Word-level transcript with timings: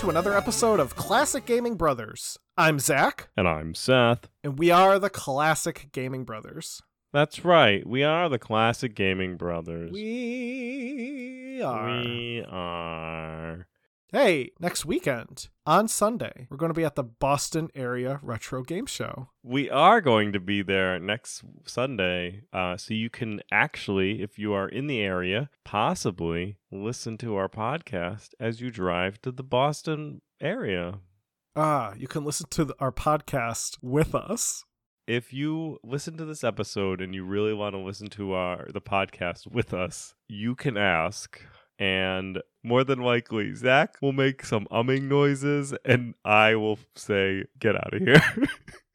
Hey, 0.00 0.06
everybody! 0.06 0.14
Welcome 0.14 0.14
to 0.14 0.18
another 0.18 0.36
episode 0.36 0.80
of 0.80 0.96
Classic 0.96 1.44
Gaming 1.44 1.74
Brothers. 1.76 2.38
I'm 2.56 2.78
Zach, 2.78 3.28
And 3.36 3.46
I'm 3.46 3.74
Seth. 3.74 4.28
and 4.42 4.58
we 4.58 4.70
are 4.70 4.98
the 4.98 5.10
Classic 5.10 5.88
Gaming 5.92 6.24
Brothers. 6.24 6.82
That's 7.12 7.44
right. 7.44 7.86
We 7.86 8.02
are 8.04 8.28
the 8.28 8.38
classic 8.38 8.94
gaming 8.94 9.36
brothers. 9.36 9.90
We 9.92 11.60
are. 11.62 11.86
We 12.00 12.44
are. 12.48 13.39
Hey, 14.12 14.50
next 14.58 14.84
weekend 14.84 15.46
on 15.64 15.86
Sunday, 15.86 16.48
we're 16.50 16.56
going 16.56 16.70
to 16.70 16.74
be 16.74 16.84
at 16.84 16.96
the 16.96 17.04
Boston 17.04 17.68
Area 17.76 18.18
Retro 18.24 18.64
Game 18.64 18.86
Show. 18.86 19.28
We 19.44 19.70
are 19.70 20.00
going 20.00 20.32
to 20.32 20.40
be 20.40 20.62
there 20.62 20.98
next 20.98 21.44
Sunday. 21.64 22.42
Uh, 22.52 22.76
so 22.76 22.92
you 22.92 23.08
can 23.08 23.40
actually, 23.52 24.20
if 24.20 24.36
you 24.36 24.52
are 24.52 24.68
in 24.68 24.88
the 24.88 25.00
area, 25.00 25.48
possibly 25.64 26.56
listen 26.72 27.18
to 27.18 27.36
our 27.36 27.48
podcast 27.48 28.30
as 28.40 28.60
you 28.60 28.72
drive 28.72 29.22
to 29.22 29.30
the 29.30 29.44
Boston 29.44 30.22
area. 30.40 30.98
Ah, 31.54 31.94
you 31.96 32.08
can 32.08 32.24
listen 32.24 32.48
to 32.50 32.64
the, 32.64 32.74
our 32.80 32.90
podcast 32.90 33.78
with 33.80 34.16
us. 34.16 34.64
If 35.06 35.32
you 35.32 35.78
listen 35.84 36.16
to 36.16 36.24
this 36.24 36.42
episode 36.42 37.00
and 37.00 37.14
you 37.14 37.24
really 37.24 37.54
want 37.54 37.76
to 37.76 37.80
listen 37.80 38.08
to 38.08 38.32
our 38.32 38.66
the 38.74 38.80
podcast 38.80 39.46
with 39.46 39.72
us, 39.72 40.14
you 40.26 40.56
can 40.56 40.76
ask. 40.76 41.40
And 41.80 42.42
more 42.62 42.84
than 42.84 42.98
likely, 43.00 43.54
Zach 43.54 43.96
will 44.02 44.12
make 44.12 44.44
some 44.44 44.66
umming 44.70 45.04
noises, 45.04 45.74
and 45.84 46.14
I 46.24 46.54
will 46.54 46.78
say, 46.94 47.44
"Get 47.58 47.74
out 47.74 47.94
of 47.94 48.02
here." 48.02 48.22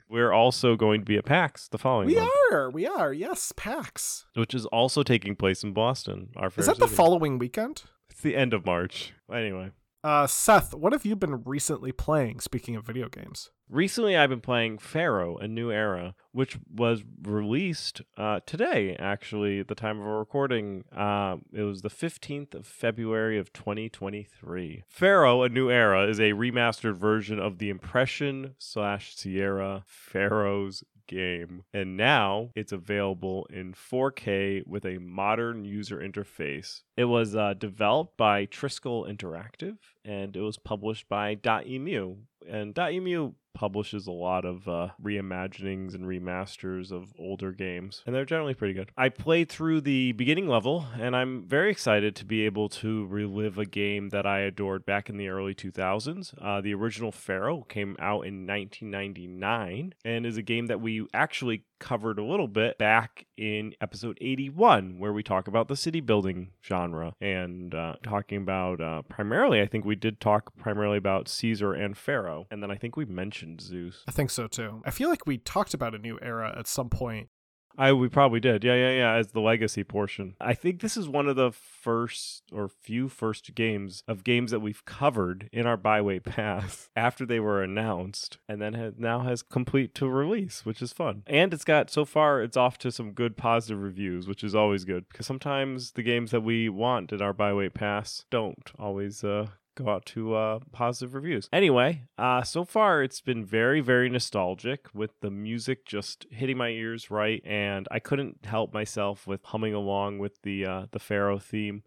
We're 0.08 0.32
also 0.32 0.76
going 0.76 1.02
to 1.02 1.06
be 1.06 1.18
at 1.18 1.26
PAX 1.26 1.68
the 1.68 1.80
following 1.80 2.08
We 2.10 2.16
month, 2.16 2.30
are, 2.52 2.70
we 2.70 2.86
are, 2.86 3.12
yes, 3.12 3.52
PAX. 3.58 4.28
which 4.36 4.54
is 4.54 4.68
also 4.68 5.02
taking 5.02 5.36
place 5.36 5.64
in 5.64 5.74
Boston. 5.74 6.30
Our 6.38 6.52
Is 6.56 6.68
that 6.68 6.78
the 6.78 6.86
city. 6.86 6.96
following 6.96 7.40
weekend? 7.40 7.84
It's 8.12 8.22
the 8.22 8.36
end 8.36 8.54
of 8.54 8.68
March. 8.68 9.14
Anyway, 9.34 9.72
Uh, 10.06 10.28
Seth, 10.28 10.76
what 10.76 10.94
have 10.94 11.04
you 11.04 11.16
been 11.16 11.42
recently 11.46 11.92
playing, 11.92 12.40
speaking 12.40 12.76
of 12.76 12.86
video 12.86 13.10
games? 13.10 13.50
recently 13.70 14.16
I've 14.16 14.30
been 14.30 14.42
playing 14.42 14.78
Pharaoh: 14.78 15.38
A 15.38 15.48
New 15.48 15.72
Era, 15.72 16.14
which 16.32 16.58
was 16.72 17.04
released 17.24 18.02
uh, 18.18 18.42
today. 18.46 18.96
Actually, 19.00 19.64
the 19.64 19.76
time 19.76 20.00
of 20.00 20.06
our 20.06 20.20
recording, 20.20 20.84
uh, 20.96 21.38
it 21.52 21.64
was 21.64 21.82
the 21.82 21.90
fifteenth 21.90 22.54
of 22.54 22.68
February 22.68 23.38
of 23.38 23.52
2023. 23.54 24.84
Pharaoh: 24.88 25.42
A 25.42 25.50
New 25.50 25.70
Era 25.70 26.08
is 26.08 26.20
a 26.20 26.34
remastered 26.34 26.96
version 26.96 27.40
of 27.40 27.58
the 27.58 27.70
Impression 27.70 28.56
slash 28.58 29.16
Sierra 29.16 29.84
Pharaoh's 29.88 30.84
game, 31.08 31.64
and 31.74 31.98
now 31.98 32.50
it's 32.56 32.72
available 32.72 33.48
in 33.50 33.74
4K 33.74 34.66
with 34.66 34.86
a 34.86 34.98
modern 34.98 35.66
user 35.66 36.00
interface. 36.00 36.82
It 36.98 37.06
was 37.06 37.36
uh, 37.36 37.54
developed 37.54 38.18
by 38.18 38.46
Triskel 38.46 39.10
Interactive, 39.10 39.78
and 40.04 40.36
it 40.36 40.42
was 40.42 40.58
published 40.58 41.08
by 41.10 41.36
Dotemu. 41.36 42.18
And 42.50 42.74
Dotemu 42.74 43.34
publishes 43.56 44.06
a 44.06 44.12
lot 44.12 44.46
of 44.46 44.68
uh, 44.68 44.90
reimaginings 45.02 45.96
and 45.96 46.06
remasters 46.06 46.92
of 46.92 47.14
older 47.18 47.52
games, 47.52 48.04
and 48.06 48.14
they're 48.14 48.26
generally 48.26 48.54
pretty 48.54 48.74
good. 48.74 48.92
I 48.96 49.10
played 49.10 49.50
through 49.50 49.82
the 49.82 50.12
beginning 50.12 50.48
level, 50.48 50.86
and 51.00 51.16
I'm 51.16 51.48
very 51.48 51.72
excited 51.72 52.16
to 52.18 52.26
be 52.26 52.46
able 52.46 52.70
to 52.70 53.06
relive 53.08 53.58
a 53.58 53.66
game 53.66 54.10
that 54.10 54.28
I 54.28 54.42
adored 54.42 54.86
back 54.86 55.10
in 55.10 55.18
the 55.18 55.30
early 55.30 55.56
2000s. 55.56 56.36
Uh, 56.40 56.62
the 56.62 56.74
original 56.76 57.12
Pharaoh 57.12 57.66
came 57.68 57.96
out 57.98 58.26
in 58.26 58.46
1999 58.46 59.96
and 60.04 60.26
is 60.26 60.38
a 60.38 60.44
game 60.44 60.68
that 60.68 60.82
we 60.82 61.08
actually 61.14 61.64
covered 61.80 62.20
a 62.20 62.24
little 62.24 62.48
bit 62.48 62.78
back 62.78 63.26
in 63.38 63.74
episode 63.82 64.18
81, 64.22 65.00
where 65.00 65.14
we 65.14 65.24
talk 65.24 65.48
about 65.48 65.68
the 65.68 65.76
city 65.76 66.02
building 66.02 66.52
genre 66.64 67.14
and 67.22 67.74
uh, 67.74 67.96
talking 68.04 68.38
about 68.38 68.82
uh, 68.82 69.02
primarily, 69.04 69.62
I 69.62 69.66
think 69.68 69.86
we 69.86 69.96
did 69.96 70.20
talk 70.20 70.56
primarily 70.56 70.98
about 70.98 71.28
Caesar 71.28 71.74
and 71.74 71.98
Pharaoh, 71.98 72.48
and 72.52 72.62
then 72.62 72.72
I 72.72 72.76
think 72.76 72.96
we 72.96 73.06
mentioned 73.06 73.62
Zeus. 73.62 74.04
I 74.08 74.12
think 74.12 74.30
so 74.30 74.48
too. 74.48 74.82
I 74.86 74.92
feel 74.92 75.10
like 75.10 75.26
we 75.26 75.38
talked 75.38 75.74
about 75.74 75.96
a 75.96 76.00
new 76.00 76.20
era 76.22 76.54
at 76.58 76.68
some 76.68 76.90
point. 76.90 77.30
I 77.78 77.94
we 77.94 78.10
probably 78.10 78.40
did. 78.40 78.64
Yeah, 78.64 78.76
yeah, 78.76 78.92
yeah, 78.92 79.14
as 79.14 79.28
the 79.28 79.42
legacy 79.42 79.84
portion. 79.84 80.36
I 80.40 80.54
think 80.54 80.82
this 80.82 80.98
is 80.98 81.08
one 81.08 81.28
of 81.28 81.36
the 81.36 81.52
first 81.52 82.44
or 82.52 82.68
few 82.68 83.10
first 83.10 83.54
games 83.56 84.04
of 84.08 84.24
games 84.24 84.52
that 84.52 84.60
we've 84.60 84.84
covered 84.86 85.50
in 85.52 85.66
our 85.66 85.78
byway 85.78 86.20
pass 86.20 86.90
after 86.96 87.26
they 87.26 87.40
were 87.40 87.62
announced 87.62 88.38
and 88.48 88.62
then 88.62 88.74
has, 88.74 88.94
now 88.98 89.22
has 89.22 89.42
complete 89.42 89.94
to 89.96 90.08
release, 90.08 90.66
which 90.66 90.82
is 90.82 90.94
fun. 90.94 91.24
And 91.28 91.54
it's 91.54 91.66
got 91.66 91.90
so 91.90 92.06
far 92.06 92.42
it's 92.42 92.58
off 92.58 92.78
to 92.80 92.92
some 92.92 93.12
good 93.12 93.38
positive 93.38 93.82
reviews, 93.82 94.28
which 94.28 94.44
is 94.44 94.56
always 94.56 94.86
good 94.86 95.08
because 95.10 95.26
sometimes 95.26 95.92
the 95.92 96.04
games 96.04 96.32
that 96.32 96.42
we 96.42 96.70
want 96.70 97.12
in 97.12 97.22
our 97.22 97.34
byway 97.34 97.70
pass 97.70 98.26
don't 98.30 98.72
always 98.78 99.24
uh 99.24 99.48
go 99.76 99.90
out 99.90 100.06
to 100.08 100.34
uh, 100.34 100.60
positive 100.72 101.14
reviews. 101.14 101.50
Anyway, 101.54 102.04
uh, 102.18 102.44
so 102.44 102.66
far 102.66 103.04
it's 103.04 103.22
been 103.22 103.46
very, 103.46 103.82
very 103.82 104.10
nostalgic 104.10 104.88
with 104.94 105.20
the 105.22 105.30
music 105.30 105.86
just 105.86 106.26
hitting 106.32 106.58
my 106.58 106.70
ears 106.70 107.12
right, 107.12 107.42
and 107.46 107.88
I 107.92 108.00
couldn't 108.00 108.46
help 108.46 108.74
myself 108.74 109.28
with 109.28 109.44
humming 109.44 109.74
along 109.74 110.20
with 110.20 110.42
the 110.42 110.66
uh, 110.66 110.86
the 110.92 111.00
Pharaoh 111.00 111.40
theme. 111.40 111.84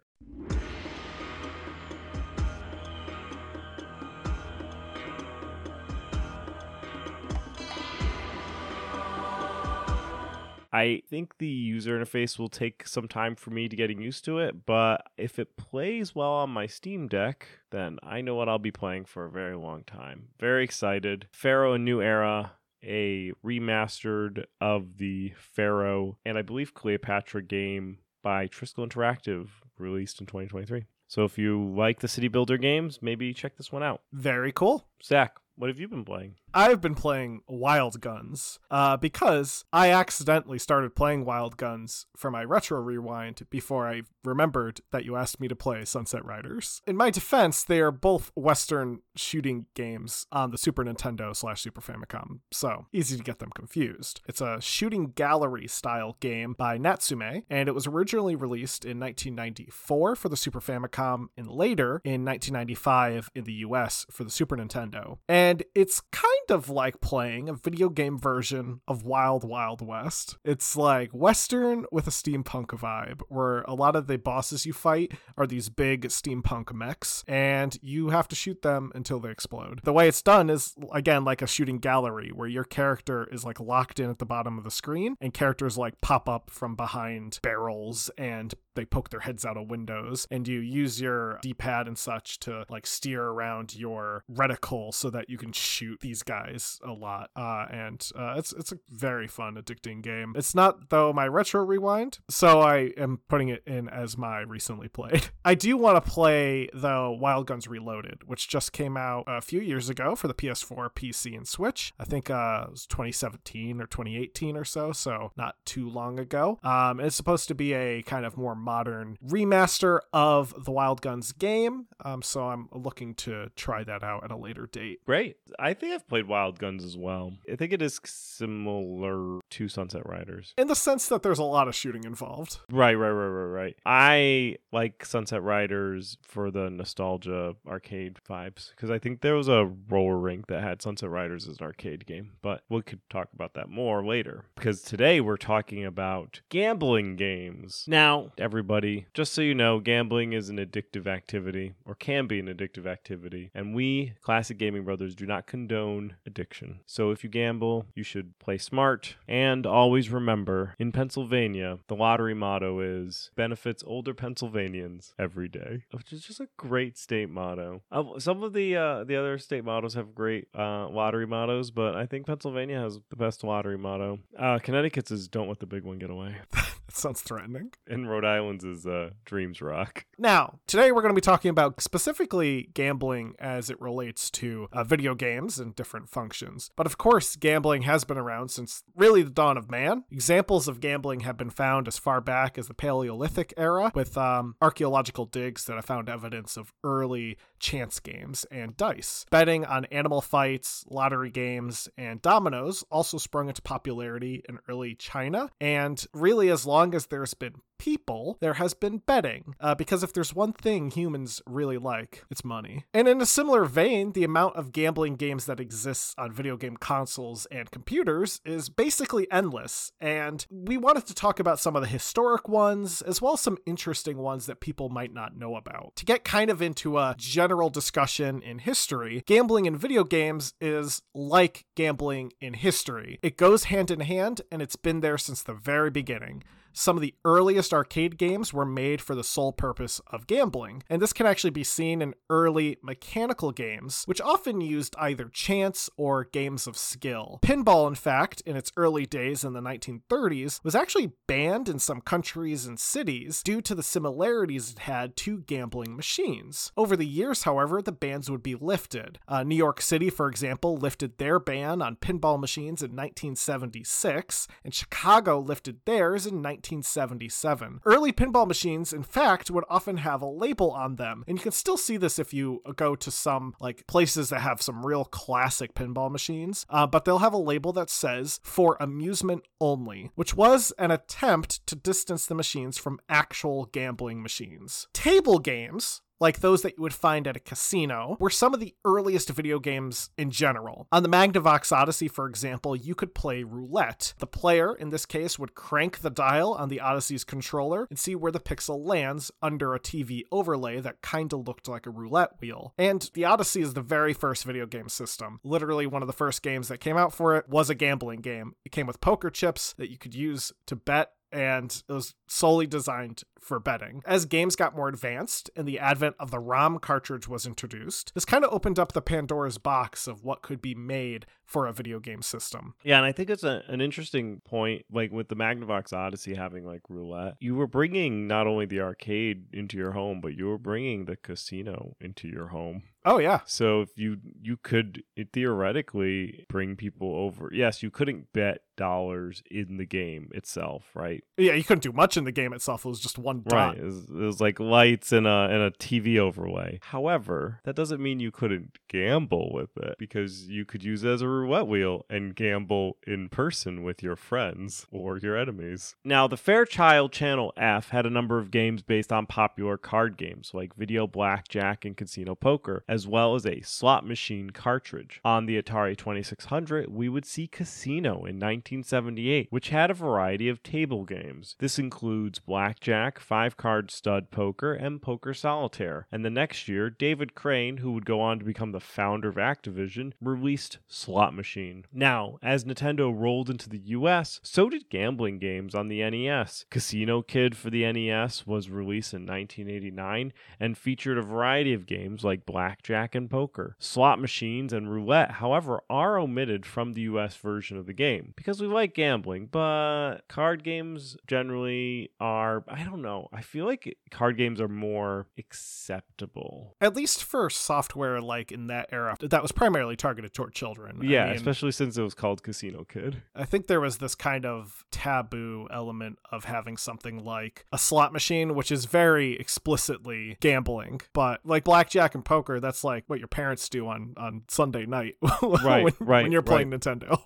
I 10.78 11.02
think 11.10 11.38
the 11.38 11.48
user 11.48 11.98
interface 11.98 12.38
will 12.38 12.48
take 12.48 12.86
some 12.86 13.08
time 13.08 13.34
for 13.34 13.50
me 13.50 13.68
to 13.68 13.74
getting 13.74 14.00
used 14.00 14.24
to 14.26 14.38
it, 14.38 14.64
but 14.64 15.02
if 15.16 15.40
it 15.40 15.56
plays 15.56 16.14
well 16.14 16.30
on 16.30 16.50
my 16.50 16.68
Steam 16.68 17.08
Deck, 17.08 17.48
then 17.72 17.98
I 18.00 18.20
know 18.20 18.36
what 18.36 18.48
I'll 18.48 18.60
be 18.60 18.70
playing 18.70 19.06
for 19.06 19.24
a 19.24 19.30
very 19.30 19.56
long 19.56 19.82
time. 19.82 20.28
Very 20.38 20.62
excited. 20.62 21.26
Pharaoh 21.32 21.72
A 21.72 21.78
New 21.78 22.00
Era, 22.00 22.52
a 22.84 23.32
remastered 23.44 24.44
of 24.60 24.98
the 24.98 25.32
Pharaoh 25.36 26.16
and 26.24 26.38
I 26.38 26.42
believe 26.42 26.74
Cleopatra 26.74 27.42
game 27.42 27.98
by 28.22 28.46
Triskel 28.46 28.88
Interactive, 28.88 29.48
released 29.78 30.20
in 30.20 30.26
2023. 30.26 30.84
So 31.08 31.24
if 31.24 31.38
you 31.38 31.74
like 31.74 31.98
the 31.98 32.06
city 32.06 32.28
builder 32.28 32.56
games, 32.56 33.00
maybe 33.02 33.34
check 33.34 33.56
this 33.56 33.72
one 33.72 33.82
out. 33.82 34.02
Very 34.12 34.52
cool. 34.52 34.86
Zach, 35.02 35.38
what 35.56 35.70
have 35.70 35.80
you 35.80 35.88
been 35.88 36.04
playing? 36.04 36.36
I've 36.54 36.80
been 36.80 36.94
playing 36.94 37.42
Wild 37.46 38.00
Guns 38.00 38.58
uh, 38.70 38.96
because 38.96 39.64
I 39.72 39.90
accidentally 39.90 40.58
started 40.58 40.96
playing 40.96 41.24
Wild 41.24 41.56
Guns 41.56 42.06
for 42.16 42.30
my 42.30 42.42
Retro 42.42 42.80
Rewind 42.80 43.42
before 43.50 43.88
I 43.88 44.02
remembered 44.24 44.80
that 44.90 45.04
you 45.04 45.16
asked 45.16 45.40
me 45.40 45.48
to 45.48 45.56
play 45.56 45.84
Sunset 45.84 46.24
Riders. 46.24 46.82
In 46.86 46.96
my 46.96 47.10
defense, 47.10 47.62
they 47.62 47.80
are 47.80 47.90
both 47.90 48.32
Western 48.34 49.00
shooting 49.14 49.66
games 49.74 50.26
on 50.32 50.50
the 50.50 50.58
Super 50.58 50.84
Nintendo 50.84 51.34
slash 51.36 51.62
Super 51.62 51.80
Famicom, 51.80 52.40
so 52.50 52.86
easy 52.92 53.16
to 53.16 53.22
get 53.22 53.38
them 53.38 53.50
confused. 53.54 54.20
It's 54.26 54.40
a 54.40 54.60
shooting 54.60 55.12
gallery 55.14 55.66
style 55.66 56.16
game 56.20 56.54
by 56.56 56.78
Natsume, 56.78 57.44
and 57.50 57.68
it 57.68 57.74
was 57.74 57.86
originally 57.86 58.36
released 58.36 58.84
in 58.84 58.98
1994 58.98 60.16
for 60.16 60.28
the 60.28 60.36
Super 60.36 60.60
Famicom 60.60 61.26
and 61.36 61.48
later 61.48 62.00
in 62.04 62.24
1995 62.24 63.30
in 63.34 63.44
the 63.44 63.52
US 63.54 64.06
for 64.10 64.24
the 64.24 64.30
Super 64.30 64.56
Nintendo. 64.56 65.18
And 65.28 65.62
it's 65.74 66.00
kind 66.12 66.37
of 66.50 66.68
like 66.68 67.00
playing 67.00 67.48
a 67.48 67.54
video 67.54 67.88
game 67.88 68.18
version 68.18 68.80
of 68.88 69.04
Wild 69.04 69.44
Wild 69.44 69.86
West. 69.86 70.36
It's 70.44 70.76
like 70.76 71.10
Western 71.12 71.86
with 71.92 72.06
a 72.06 72.10
steampunk 72.10 72.66
vibe, 72.68 73.20
where 73.28 73.62
a 73.62 73.74
lot 73.74 73.96
of 73.96 74.06
the 74.06 74.18
bosses 74.18 74.66
you 74.66 74.72
fight 74.72 75.12
are 75.36 75.46
these 75.46 75.68
big 75.68 76.06
steampunk 76.08 76.72
mechs, 76.72 77.24
and 77.26 77.78
you 77.82 78.10
have 78.10 78.28
to 78.28 78.36
shoot 78.36 78.62
them 78.62 78.92
until 78.94 79.20
they 79.20 79.30
explode. 79.30 79.80
The 79.84 79.92
way 79.92 80.08
it's 80.08 80.22
done 80.22 80.50
is, 80.50 80.74
again, 80.92 81.24
like 81.24 81.42
a 81.42 81.46
shooting 81.46 81.78
gallery, 81.78 82.30
where 82.34 82.48
your 82.48 82.64
character 82.64 83.28
is 83.30 83.44
like 83.44 83.60
locked 83.60 84.00
in 84.00 84.10
at 84.10 84.18
the 84.18 84.26
bottom 84.26 84.58
of 84.58 84.64
the 84.64 84.70
screen, 84.70 85.16
and 85.20 85.34
characters 85.34 85.78
like 85.78 86.00
pop 86.00 86.28
up 86.28 86.50
from 86.50 86.74
behind 86.74 87.38
barrels 87.42 88.10
and 88.16 88.54
they 88.78 88.84
poke 88.84 89.10
their 89.10 89.20
heads 89.20 89.44
out 89.44 89.56
of 89.56 89.68
windows 89.68 90.26
and 90.30 90.46
you 90.46 90.60
use 90.60 91.00
your 91.00 91.40
d-pad 91.42 91.88
and 91.88 91.98
such 91.98 92.38
to 92.38 92.64
like 92.68 92.86
steer 92.86 93.24
around 93.24 93.74
your 93.74 94.22
reticle 94.32 94.94
so 94.94 95.10
that 95.10 95.28
you 95.28 95.36
can 95.36 95.50
shoot 95.50 95.98
these 96.00 96.22
guys 96.22 96.78
a 96.86 96.92
lot. 96.92 97.30
Uh, 97.34 97.66
and 97.72 98.08
uh, 98.16 98.34
it's 98.36 98.52
it's 98.52 98.70
a 98.70 98.78
very 98.88 99.26
fun 99.26 99.56
addicting 99.56 100.00
game. 100.00 100.32
It's 100.36 100.54
not 100.54 100.90
though 100.90 101.12
my 101.12 101.26
retro 101.26 101.64
rewind 101.64 102.20
so 102.30 102.60
i 102.60 102.92
am 102.96 103.18
putting 103.28 103.48
it 103.48 103.62
in 103.66 103.88
as 103.88 104.16
my 104.16 104.40
recently 104.40 104.86
played. 104.86 105.28
I 105.44 105.56
do 105.56 105.76
want 105.76 106.02
to 106.02 106.10
play 106.10 106.68
though 106.72 107.10
wild 107.10 107.48
guns 107.48 107.66
reloaded 107.66 108.22
which 108.26 108.48
just 108.48 108.72
came 108.72 108.96
out 108.96 109.24
a 109.26 109.40
few 109.40 109.60
years 109.60 109.88
ago 109.88 110.14
for 110.14 110.28
the 110.28 110.34
ps4 110.34 110.90
pc 110.94 111.36
and 111.36 111.48
switch. 111.48 111.92
I 111.98 112.04
think 112.04 112.30
uh, 112.30 112.66
it 112.68 112.70
was 112.70 112.86
2017 112.86 113.80
or 113.80 113.86
2018 113.86 114.56
or 114.56 114.64
so 114.64 114.92
so 114.92 115.32
not 115.36 115.56
too 115.64 115.90
long 115.90 116.20
ago. 116.20 116.60
Um, 116.62 117.00
it's 117.00 117.16
supposed 117.16 117.48
to 117.48 117.54
be 117.54 117.72
a 117.72 118.02
kind 118.02 118.24
of 118.24 118.36
more 118.36 118.54
modern 118.68 119.16
remaster 119.26 120.00
of 120.12 120.64
the 120.66 120.70
Wild 120.70 121.00
Guns 121.00 121.32
game. 121.32 121.86
Um, 122.04 122.20
so 122.20 122.48
I'm 122.48 122.68
looking 122.70 123.14
to 123.14 123.50
try 123.56 123.82
that 123.84 124.02
out 124.02 124.24
at 124.24 124.30
a 124.30 124.36
later 124.36 124.68
date. 124.70 125.00
Great. 125.06 125.36
I 125.58 125.72
think 125.72 125.94
I've 125.94 126.06
played 126.06 126.28
Wild 126.28 126.58
Guns 126.58 126.84
as 126.84 126.94
well. 126.94 127.32
I 127.50 127.56
think 127.56 127.72
it 127.72 127.80
is 127.80 127.98
similar 128.04 129.40
to 129.48 129.68
Sunset 129.68 130.06
Riders. 130.06 130.52
In 130.58 130.68
the 130.68 130.74
sense 130.74 131.08
that 131.08 131.22
there's 131.22 131.38
a 131.38 131.44
lot 131.44 131.66
of 131.66 131.74
shooting 131.74 132.04
involved. 132.04 132.58
Right, 132.70 132.92
right, 132.94 133.08
right, 133.08 133.26
right, 133.28 133.62
right. 133.62 133.76
I 133.86 134.56
like 134.70 135.06
Sunset 135.06 135.42
Riders 135.42 136.18
for 136.22 136.50
the 136.50 136.68
nostalgia 136.68 137.54
arcade 137.66 138.18
vibes 138.28 138.70
because 138.70 138.90
I 138.90 138.98
think 138.98 139.22
there 139.22 139.34
was 139.34 139.48
a 139.48 139.70
roller 139.88 140.18
rink 140.18 140.46
that 140.48 140.62
had 140.62 140.82
Sunset 140.82 141.08
Riders 141.08 141.48
as 141.48 141.56
an 141.58 141.64
arcade 141.64 142.04
game, 142.04 142.32
but 142.42 142.64
we 142.68 142.82
could 142.82 143.00
talk 143.08 143.28
about 143.32 143.54
that 143.54 143.70
more 143.70 144.04
later 144.04 144.44
because 144.56 144.82
today 144.82 145.22
we're 145.22 145.38
talking 145.38 145.86
about 145.86 146.42
gambling 146.50 147.16
games. 147.16 147.84
Now, 147.86 148.32
everybody, 148.58 149.06
just 149.14 149.32
so 149.32 149.40
you 149.40 149.54
know, 149.54 149.78
gambling 149.78 150.32
is 150.32 150.48
an 150.48 150.56
addictive 150.56 151.06
activity 151.06 151.74
or 151.86 151.94
can 151.94 152.26
be 152.26 152.40
an 152.40 152.48
addictive 152.48 152.86
activity, 152.88 153.52
and 153.54 153.72
we, 153.72 154.14
Classic 154.20 154.58
Gaming 154.58 154.82
Brothers, 154.82 155.14
do 155.14 155.26
not 155.26 155.46
condone 155.46 156.16
addiction. 156.26 156.80
So 156.84 157.12
if 157.12 157.22
you 157.22 157.30
gamble, 157.30 157.86
you 157.94 158.02
should 158.02 158.36
play 158.40 158.58
smart 158.58 159.14
and 159.28 159.64
always 159.64 160.10
remember 160.10 160.74
in 160.76 160.90
Pennsylvania, 160.90 161.78
the 161.86 161.94
lottery 161.94 162.34
motto 162.34 162.80
is 162.80 163.30
benefits 163.36 163.84
older 163.86 164.12
Pennsylvanians 164.12 165.14
every 165.20 165.46
day, 165.46 165.84
which 165.92 166.12
is 166.12 166.22
just 166.22 166.40
a 166.40 166.48
great 166.56 166.98
state 166.98 167.30
motto. 167.30 167.82
Uh, 167.92 168.18
some 168.18 168.42
of 168.42 168.54
the 168.54 168.74
uh, 168.74 169.04
the 169.04 169.14
other 169.14 169.38
state 169.38 169.64
mottos 169.64 169.94
have 169.94 170.16
great 170.16 170.48
uh, 170.52 170.88
lottery 170.88 171.28
mottos, 171.28 171.70
but 171.70 171.94
I 171.94 172.06
think 172.06 172.26
Pennsylvania 172.26 172.80
has 172.80 172.98
the 173.08 173.14
best 173.16 173.44
lottery 173.44 173.78
motto. 173.78 174.18
Uh, 174.36 174.58
Connecticut's 174.58 175.12
is 175.12 175.28
"Don't 175.28 175.46
let 175.46 175.60
the 175.60 175.66
big 175.66 175.84
one 175.84 176.00
get 176.00 176.10
away," 176.10 176.38
That 176.88 176.96
sounds 176.96 177.20
threatening. 177.20 177.72
and 177.86 178.08
Rhode 178.08 178.24
Island's 178.38 178.64
is 178.64 178.86
uh, 178.86 179.10
"Dreams 179.24 179.60
rock." 179.60 180.04
Now, 180.20 180.58
today 180.66 180.90
we're 180.90 181.02
going 181.02 181.14
to 181.14 181.18
be 181.18 181.20
talking 181.20 181.48
about 181.48 181.80
specifically 181.80 182.70
gambling 182.74 183.36
as 183.38 183.70
it 183.70 183.80
relates 183.80 184.32
to 184.32 184.66
uh, 184.72 184.82
video 184.82 185.14
games 185.14 185.60
and 185.60 185.76
different 185.76 186.08
functions. 186.08 186.72
But 186.74 186.86
of 186.86 186.98
course, 186.98 187.36
gambling 187.36 187.82
has 187.82 188.02
been 188.02 188.18
around 188.18 188.48
since 188.48 188.82
really 188.96 189.22
the 189.22 189.30
dawn 189.30 189.56
of 189.56 189.70
man. 189.70 190.02
Examples 190.10 190.66
of 190.66 190.80
gambling 190.80 191.20
have 191.20 191.36
been 191.36 191.50
found 191.50 191.86
as 191.86 191.98
far 191.98 192.20
back 192.20 192.58
as 192.58 192.66
the 192.66 192.74
Paleolithic 192.74 193.54
era, 193.56 193.92
with 193.94 194.18
um, 194.18 194.56
archaeological 194.60 195.24
digs 195.24 195.66
that 195.66 195.76
have 195.76 195.84
found 195.84 196.08
evidence 196.08 196.56
of 196.56 196.72
early 196.82 197.38
chance 197.60 198.00
games 198.00 198.44
and 198.50 198.76
dice. 198.76 199.24
Betting 199.30 199.64
on 199.64 199.84
animal 199.86 200.20
fights, 200.20 200.84
lottery 200.88 201.30
games, 201.30 201.88
and 201.96 202.20
dominoes 202.20 202.82
also 202.90 203.18
sprung 203.18 203.48
into 203.48 203.62
popularity 203.62 204.42
in 204.48 204.58
early 204.68 204.96
China. 204.96 205.48
And 205.60 206.04
really, 206.12 206.50
as 206.50 206.66
long 206.66 206.92
as 206.94 207.06
there's 207.06 207.34
been 207.34 207.54
people, 207.78 208.36
there 208.40 208.54
has 208.54 208.74
been 208.74 208.98
betting. 208.98 209.54
Uh, 209.60 209.74
because 209.74 210.02
if 210.02 210.12
there's 210.12 210.34
one 210.34 210.52
thing 210.52 210.90
humans 210.90 211.40
really 211.46 211.78
like, 211.78 212.24
it's 212.30 212.44
money. 212.44 212.84
And 212.92 213.08
in 213.08 213.20
a 213.20 213.26
similar 213.26 213.64
vein, 213.64 214.12
the 214.12 214.24
amount 214.24 214.56
of 214.56 214.72
gambling 214.72 215.16
games 215.16 215.46
that 215.46 215.60
exists 215.60 216.14
on 216.18 216.32
video 216.32 216.56
game 216.56 216.76
consoles 216.76 217.46
and 217.46 217.70
computers 217.70 218.40
is 218.44 218.68
basically 218.68 219.30
endless. 219.30 219.92
And 220.00 220.46
we 220.50 220.76
wanted 220.76 221.06
to 221.06 221.14
talk 221.14 221.40
about 221.40 221.60
some 221.60 221.76
of 221.76 221.82
the 221.82 221.88
historic 221.88 222.48
ones, 222.48 223.02
as 223.02 223.22
well 223.22 223.34
as 223.34 223.40
some 223.40 223.58
interesting 223.66 224.18
ones 224.18 224.46
that 224.46 224.60
people 224.60 224.88
might 224.88 225.12
not 225.12 225.36
know 225.36 225.56
about. 225.56 225.94
To 225.96 226.04
get 226.04 226.24
kind 226.24 226.50
of 226.50 226.60
into 226.60 226.98
a 226.98 227.14
general 227.16 227.70
discussion 227.70 228.42
in 228.42 228.58
history, 228.58 229.22
gambling 229.26 229.66
in 229.66 229.76
video 229.76 230.04
games 230.04 230.54
is 230.60 231.02
like 231.14 231.64
gambling 231.76 232.32
in 232.40 232.54
history. 232.54 233.18
It 233.22 233.36
goes 233.36 233.64
hand 233.64 233.90
in 233.90 234.00
hand, 234.00 234.40
and 234.50 234.60
it's 234.62 234.76
been 234.76 235.00
there 235.00 235.18
since 235.18 235.42
the 235.42 235.54
very 235.54 235.90
beginning. 235.90 236.42
Some 236.78 236.96
of 236.96 237.00
the 237.02 237.16
earliest 237.24 237.74
arcade 237.74 238.18
games 238.18 238.54
were 238.54 238.64
made 238.64 239.00
for 239.00 239.16
the 239.16 239.24
sole 239.24 239.52
purpose 239.52 240.00
of 240.12 240.28
gambling, 240.28 240.84
and 240.88 241.02
this 241.02 241.12
can 241.12 241.26
actually 241.26 241.50
be 241.50 241.64
seen 241.64 242.00
in 242.00 242.14
early 242.30 242.76
mechanical 242.84 243.50
games, 243.50 244.04
which 244.06 244.20
often 244.20 244.60
used 244.60 244.94
either 244.96 245.24
chance 245.24 245.90
or 245.96 246.22
games 246.22 246.68
of 246.68 246.76
skill. 246.76 247.40
Pinball, 247.42 247.88
in 247.88 247.96
fact, 247.96 248.42
in 248.42 248.54
its 248.54 248.70
early 248.76 249.06
days 249.06 249.42
in 249.42 249.54
the 249.54 249.60
1930s, 249.60 250.62
was 250.62 250.76
actually 250.76 251.10
banned 251.26 251.68
in 251.68 251.80
some 251.80 252.00
countries 252.00 252.64
and 252.64 252.78
cities 252.78 253.42
due 253.42 253.60
to 253.60 253.74
the 253.74 253.82
similarities 253.82 254.70
it 254.70 254.78
had 254.78 255.16
to 255.16 255.40
gambling 255.40 255.96
machines. 255.96 256.70
Over 256.76 256.96
the 256.96 257.04
years, 257.04 257.42
however, 257.42 257.82
the 257.82 257.90
bans 257.90 258.30
would 258.30 258.44
be 258.44 258.54
lifted. 258.54 259.18
Uh, 259.26 259.42
New 259.42 259.56
York 259.56 259.80
City, 259.80 260.10
for 260.10 260.28
example, 260.28 260.76
lifted 260.76 261.18
their 261.18 261.40
ban 261.40 261.82
on 261.82 261.96
pinball 261.96 262.38
machines 262.38 262.82
in 262.82 262.92
1976, 262.92 264.46
and 264.62 264.72
Chicago 264.72 265.40
lifted 265.40 265.80
theirs 265.84 266.24
in 266.24 266.40
1977. 266.70 267.80
Early 267.84 268.12
pinball 268.12 268.46
machines, 268.46 268.92
in 268.92 269.02
fact, 269.02 269.50
would 269.50 269.64
often 269.68 269.98
have 269.98 270.22
a 270.22 270.26
label 270.26 270.70
on 270.70 270.96
them, 270.96 271.24
and 271.26 271.38
you 271.38 271.42
can 271.42 271.52
still 271.52 271.76
see 271.76 271.96
this 271.96 272.18
if 272.18 272.34
you 272.34 272.62
go 272.76 272.94
to 272.96 273.10
some 273.10 273.54
like 273.60 273.86
places 273.86 274.28
that 274.30 274.40
have 274.40 274.62
some 274.62 274.84
real 274.84 275.04
classic 275.04 275.74
pinball 275.74 276.10
machines. 276.10 276.66
Uh, 276.68 276.86
but 276.86 277.04
they'll 277.04 277.18
have 277.18 277.32
a 277.32 277.38
label 277.38 277.72
that 277.72 277.90
says 277.90 278.40
"for 278.42 278.76
amusement 278.80 279.44
only," 279.60 280.10
which 280.14 280.34
was 280.34 280.72
an 280.78 280.90
attempt 280.90 281.66
to 281.66 281.74
distance 281.74 282.26
the 282.26 282.34
machines 282.34 282.78
from 282.78 283.00
actual 283.08 283.66
gambling 283.66 284.22
machines. 284.22 284.88
Table 284.92 285.38
games 285.38 286.02
like 286.20 286.40
those 286.40 286.62
that 286.62 286.76
you 286.76 286.82
would 286.82 286.94
find 286.94 287.26
at 287.26 287.36
a 287.36 287.40
casino, 287.40 288.16
were 288.20 288.30
some 288.30 288.54
of 288.54 288.60
the 288.60 288.74
earliest 288.84 289.30
video 289.30 289.58
games 289.58 290.10
in 290.16 290.30
general. 290.30 290.86
On 290.92 291.02
the 291.02 291.08
Magnavox 291.08 291.72
Odyssey, 291.72 292.08
for 292.08 292.26
example, 292.26 292.74
you 292.74 292.94
could 292.94 293.14
play 293.14 293.42
roulette. 293.42 294.14
The 294.18 294.26
player, 294.26 294.74
in 294.74 294.90
this 294.90 295.06
case, 295.06 295.38
would 295.38 295.54
crank 295.54 295.98
the 296.00 296.10
dial 296.10 296.52
on 296.52 296.68
the 296.68 296.80
Odyssey's 296.80 297.24
controller 297.24 297.86
and 297.90 297.98
see 297.98 298.14
where 298.14 298.32
the 298.32 298.40
pixel 298.40 298.84
lands 298.84 299.30
under 299.42 299.74
a 299.74 299.80
TV 299.80 300.22
overlay 300.32 300.80
that 300.80 301.02
kind 301.02 301.32
of 301.32 301.46
looked 301.46 301.68
like 301.68 301.86
a 301.86 301.90
roulette 301.90 302.40
wheel. 302.40 302.74
And 302.78 303.10
the 303.14 303.24
Odyssey 303.24 303.60
is 303.60 303.74
the 303.74 303.82
very 303.82 304.12
first 304.12 304.44
video 304.44 304.66
game 304.66 304.88
system. 304.88 305.40
Literally, 305.44 305.86
one 305.86 306.02
of 306.02 306.08
the 306.08 306.12
first 306.12 306.42
games 306.42 306.68
that 306.68 306.80
came 306.80 306.96
out 306.96 307.12
for 307.12 307.36
it 307.36 307.48
was 307.48 307.70
a 307.70 307.74
gambling 307.74 308.20
game. 308.20 308.54
It 308.64 308.72
came 308.72 308.86
with 308.86 309.00
poker 309.00 309.30
chips 309.30 309.74
that 309.78 309.90
you 309.90 309.98
could 309.98 310.14
use 310.14 310.52
to 310.66 310.76
bet 310.76 311.12
and 311.32 311.82
it 311.88 311.92
was 311.92 312.14
solely 312.26 312.66
designed 312.66 313.22
for 313.40 313.58
betting. 313.58 314.02
As 314.06 314.26
games 314.26 314.56
got 314.56 314.76
more 314.76 314.88
advanced 314.88 315.50
and 315.56 315.66
the 315.66 315.78
advent 315.78 316.16
of 316.18 316.30
the 316.30 316.38
ROM 316.38 316.78
cartridge 316.78 317.28
was 317.28 317.46
introduced, 317.46 318.14
this 318.14 318.24
kind 318.24 318.44
of 318.44 318.52
opened 318.52 318.78
up 318.78 318.92
the 318.92 319.02
Pandora's 319.02 319.58
box 319.58 320.06
of 320.06 320.24
what 320.24 320.42
could 320.42 320.60
be 320.60 320.74
made 320.74 321.26
for 321.48 321.66
a 321.66 321.72
video 321.72 321.98
game 321.98 322.20
system. 322.20 322.74
Yeah, 322.84 322.98
and 322.98 323.06
I 323.06 323.12
think 323.12 323.30
it's 323.30 323.42
a, 323.42 323.62
an 323.68 323.80
interesting 323.80 324.42
point, 324.44 324.84
like 324.92 325.10
with 325.10 325.28
the 325.28 325.36
Magnavox 325.36 325.94
Odyssey 325.94 326.34
having 326.34 326.66
like 326.66 326.82
roulette. 326.90 327.36
You 327.40 327.54
were 327.54 327.66
bringing 327.66 328.26
not 328.28 328.46
only 328.46 328.66
the 328.66 328.80
arcade 328.80 329.46
into 329.52 329.78
your 329.78 329.92
home, 329.92 330.20
but 330.20 330.34
you 330.34 330.46
were 330.46 330.58
bringing 330.58 331.06
the 331.06 331.16
casino 331.16 331.96
into 332.00 332.28
your 332.28 332.48
home. 332.48 332.82
Oh 333.04 333.18
yeah. 333.18 333.40
So 333.46 333.80
if 333.80 333.96
you 333.96 334.18
you 334.42 334.58
could 334.58 335.02
eh, 335.16 335.24
theoretically 335.32 336.44
bring 336.50 336.76
people 336.76 337.14
over. 337.14 337.50
Yes, 337.52 337.82
you 337.82 337.90
couldn't 337.90 338.32
bet 338.34 338.60
dollars 338.76 339.42
in 339.50 339.78
the 339.78 339.86
game 339.86 340.30
itself, 340.34 340.84
right? 340.94 341.24
Yeah, 341.38 341.54
you 341.54 341.64
couldn't 341.64 341.82
do 341.82 341.92
much 341.92 342.18
in 342.18 342.24
the 342.24 342.32
game 342.32 342.52
itself. 342.52 342.84
It 342.84 342.88
was 342.88 343.00
just 343.00 343.18
one 343.28 343.42
dot. 343.46 343.76
Right. 343.76 343.78
It 343.78 343.84
was, 343.84 344.04
it 344.04 344.14
was 344.14 344.40
like 344.40 344.58
lights 344.58 345.12
and 345.12 345.26
a 345.26 345.48
and 345.50 345.62
a 345.62 345.70
TV 345.70 346.18
overlay. 346.18 346.80
However, 346.82 347.60
that 347.64 347.76
doesn't 347.76 348.02
mean 348.02 348.20
you 348.20 348.30
couldn't 348.30 348.78
gamble 348.88 349.52
with 349.52 349.76
it 349.76 349.96
because 349.98 350.48
you 350.48 350.64
could 350.64 350.82
use 350.82 351.04
it 351.04 351.08
as 351.08 351.22
a 351.22 351.28
roulette 351.28 351.66
wheel 351.66 352.06
and 352.08 352.34
gamble 352.34 352.96
in 353.06 353.28
person 353.28 353.82
with 353.82 354.02
your 354.02 354.16
friends 354.16 354.86
or 354.90 355.18
your 355.18 355.36
enemies. 355.36 355.94
Now, 356.04 356.26
the 356.26 356.36
Fairchild 356.36 357.12
Channel 357.12 357.52
F 357.56 357.90
had 357.90 358.06
a 358.06 358.10
number 358.10 358.38
of 358.38 358.50
games 358.50 358.82
based 358.82 359.12
on 359.12 359.26
popular 359.26 359.76
card 359.76 360.16
games 360.16 360.52
like 360.54 360.74
Video 360.74 361.06
Blackjack 361.06 361.84
and 361.84 361.96
Casino 361.96 362.34
Poker, 362.34 362.84
as 362.88 363.06
well 363.06 363.34
as 363.34 363.44
a 363.44 363.60
slot 363.60 364.06
machine 364.06 364.50
cartridge. 364.50 365.20
On 365.24 365.46
the 365.46 365.60
Atari 365.60 365.96
2600, 365.96 366.88
we 366.88 367.08
would 367.08 367.26
see 367.26 367.46
Casino 367.46 368.12
in 368.12 368.38
1978, 368.38 369.48
which 369.50 369.68
had 369.68 369.90
a 369.90 369.94
variety 369.94 370.48
of 370.48 370.62
table 370.62 371.04
games. 371.04 371.56
This 371.58 371.78
includes 371.78 372.38
Blackjack, 372.38 373.17
Five 373.20 373.56
Card 373.56 373.90
Stud 373.90 374.30
Poker, 374.30 374.72
and 374.72 375.02
Poker 375.02 375.34
Solitaire. 375.34 376.06
And 376.10 376.24
the 376.24 376.30
next 376.30 376.68
year, 376.68 376.90
David 376.90 377.34
Crane, 377.34 377.78
who 377.78 377.92
would 377.92 378.06
go 378.06 378.20
on 378.20 378.38
to 378.38 378.44
become 378.44 378.72
the 378.72 378.80
founder 378.80 379.28
of 379.28 379.36
Activision, 379.36 380.12
released 380.20 380.78
Slot 380.86 381.34
Machine. 381.34 381.84
Now, 381.92 382.38
as 382.42 382.64
Nintendo 382.64 383.12
rolled 383.14 383.50
into 383.50 383.68
the 383.68 383.78
US, 383.78 384.40
so 384.42 384.68
did 384.68 384.90
gambling 384.90 385.38
games 385.38 385.74
on 385.74 385.88
the 385.88 386.08
NES. 386.08 386.64
Casino 386.70 387.22
Kid 387.22 387.56
for 387.56 387.70
the 387.70 387.90
NES 387.90 388.46
was 388.46 388.70
released 388.70 389.14
in 389.14 389.22
1989 389.22 390.32
and 390.60 390.78
featured 390.78 391.18
a 391.18 391.22
variety 391.22 391.72
of 391.74 391.86
games 391.86 392.24
like 392.24 392.46
blackjack 392.46 393.14
and 393.14 393.30
poker. 393.30 393.76
Slot 393.78 394.20
machines 394.20 394.72
and 394.72 394.90
roulette, 394.90 395.32
however, 395.32 395.82
are 395.90 396.18
omitted 396.18 396.66
from 396.66 396.92
the 396.92 397.02
US 397.02 397.36
version 397.36 397.76
of 397.76 397.86
the 397.86 397.92
game 397.92 398.32
because 398.36 398.60
we 398.60 398.66
like 398.66 398.94
gambling, 398.94 399.46
but 399.46 400.18
card 400.28 400.62
games 400.64 401.16
generally 401.26 402.10
are, 402.20 402.64
I 402.68 402.84
don't 402.84 403.02
know. 403.02 403.07
I 403.32 403.40
feel 403.40 403.66
like 403.66 403.96
card 404.10 404.36
games 404.36 404.60
are 404.60 404.68
more 404.68 405.26
acceptable. 405.38 406.76
At 406.80 406.94
least 406.96 407.24
for 407.24 407.48
software 407.50 408.20
like 408.20 408.52
in 408.52 408.66
that 408.68 408.88
era 408.92 409.16
that 409.20 409.42
was 409.42 409.52
primarily 409.52 409.96
targeted 409.96 410.32
toward 410.34 410.52
children. 410.52 411.00
Yeah, 411.02 411.24
I 411.24 411.26
mean, 411.28 411.36
especially 411.36 411.72
since 411.72 411.96
it 411.96 412.02
was 412.02 412.14
called 412.14 412.42
Casino 412.42 412.84
Kid. 412.84 413.22
I 413.34 413.44
think 413.44 413.66
there 413.66 413.80
was 413.80 413.98
this 413.98 414.14
kind 414.14 414.44
of 414.46 414.84
taboo 414.90 415.66
element 415.70 416.18
of 416.30 416.44
having 416.44 416.76
something 416.76 417.24
like 417.24 417.64
a 417.72 417.78
slot 417.78 418.12
machine, 418.12 418.54
which 418.54 418.70
is 418.72 418.84
very 418.84 419.38
explicitly 419.38 420.36
gambling. 420.40 421.00
But 421.12 421.40
like 421.44 421.64
blackjack 421.64 422.14
and 422.14 422.24
poker, 422.24 422.60
that's 422.60 422.84
like 422.84 423.04
what 423.06 423.18
your 423.18 423.28
parents 423.28 423.68
do 423.68 423.86
on, 423.88 424.14
on 424.16 424.42
Sunday 424.48 424.86
night 424.86 425.16
Right, 425.42 425.84
when, 425.84 425.94
right, 426.00 426.22
when 426.22 426.32
you're 426.32 426.42
right. 426.42 426.66
playing 426.66 426.70
Nintendo. 426.70 427.18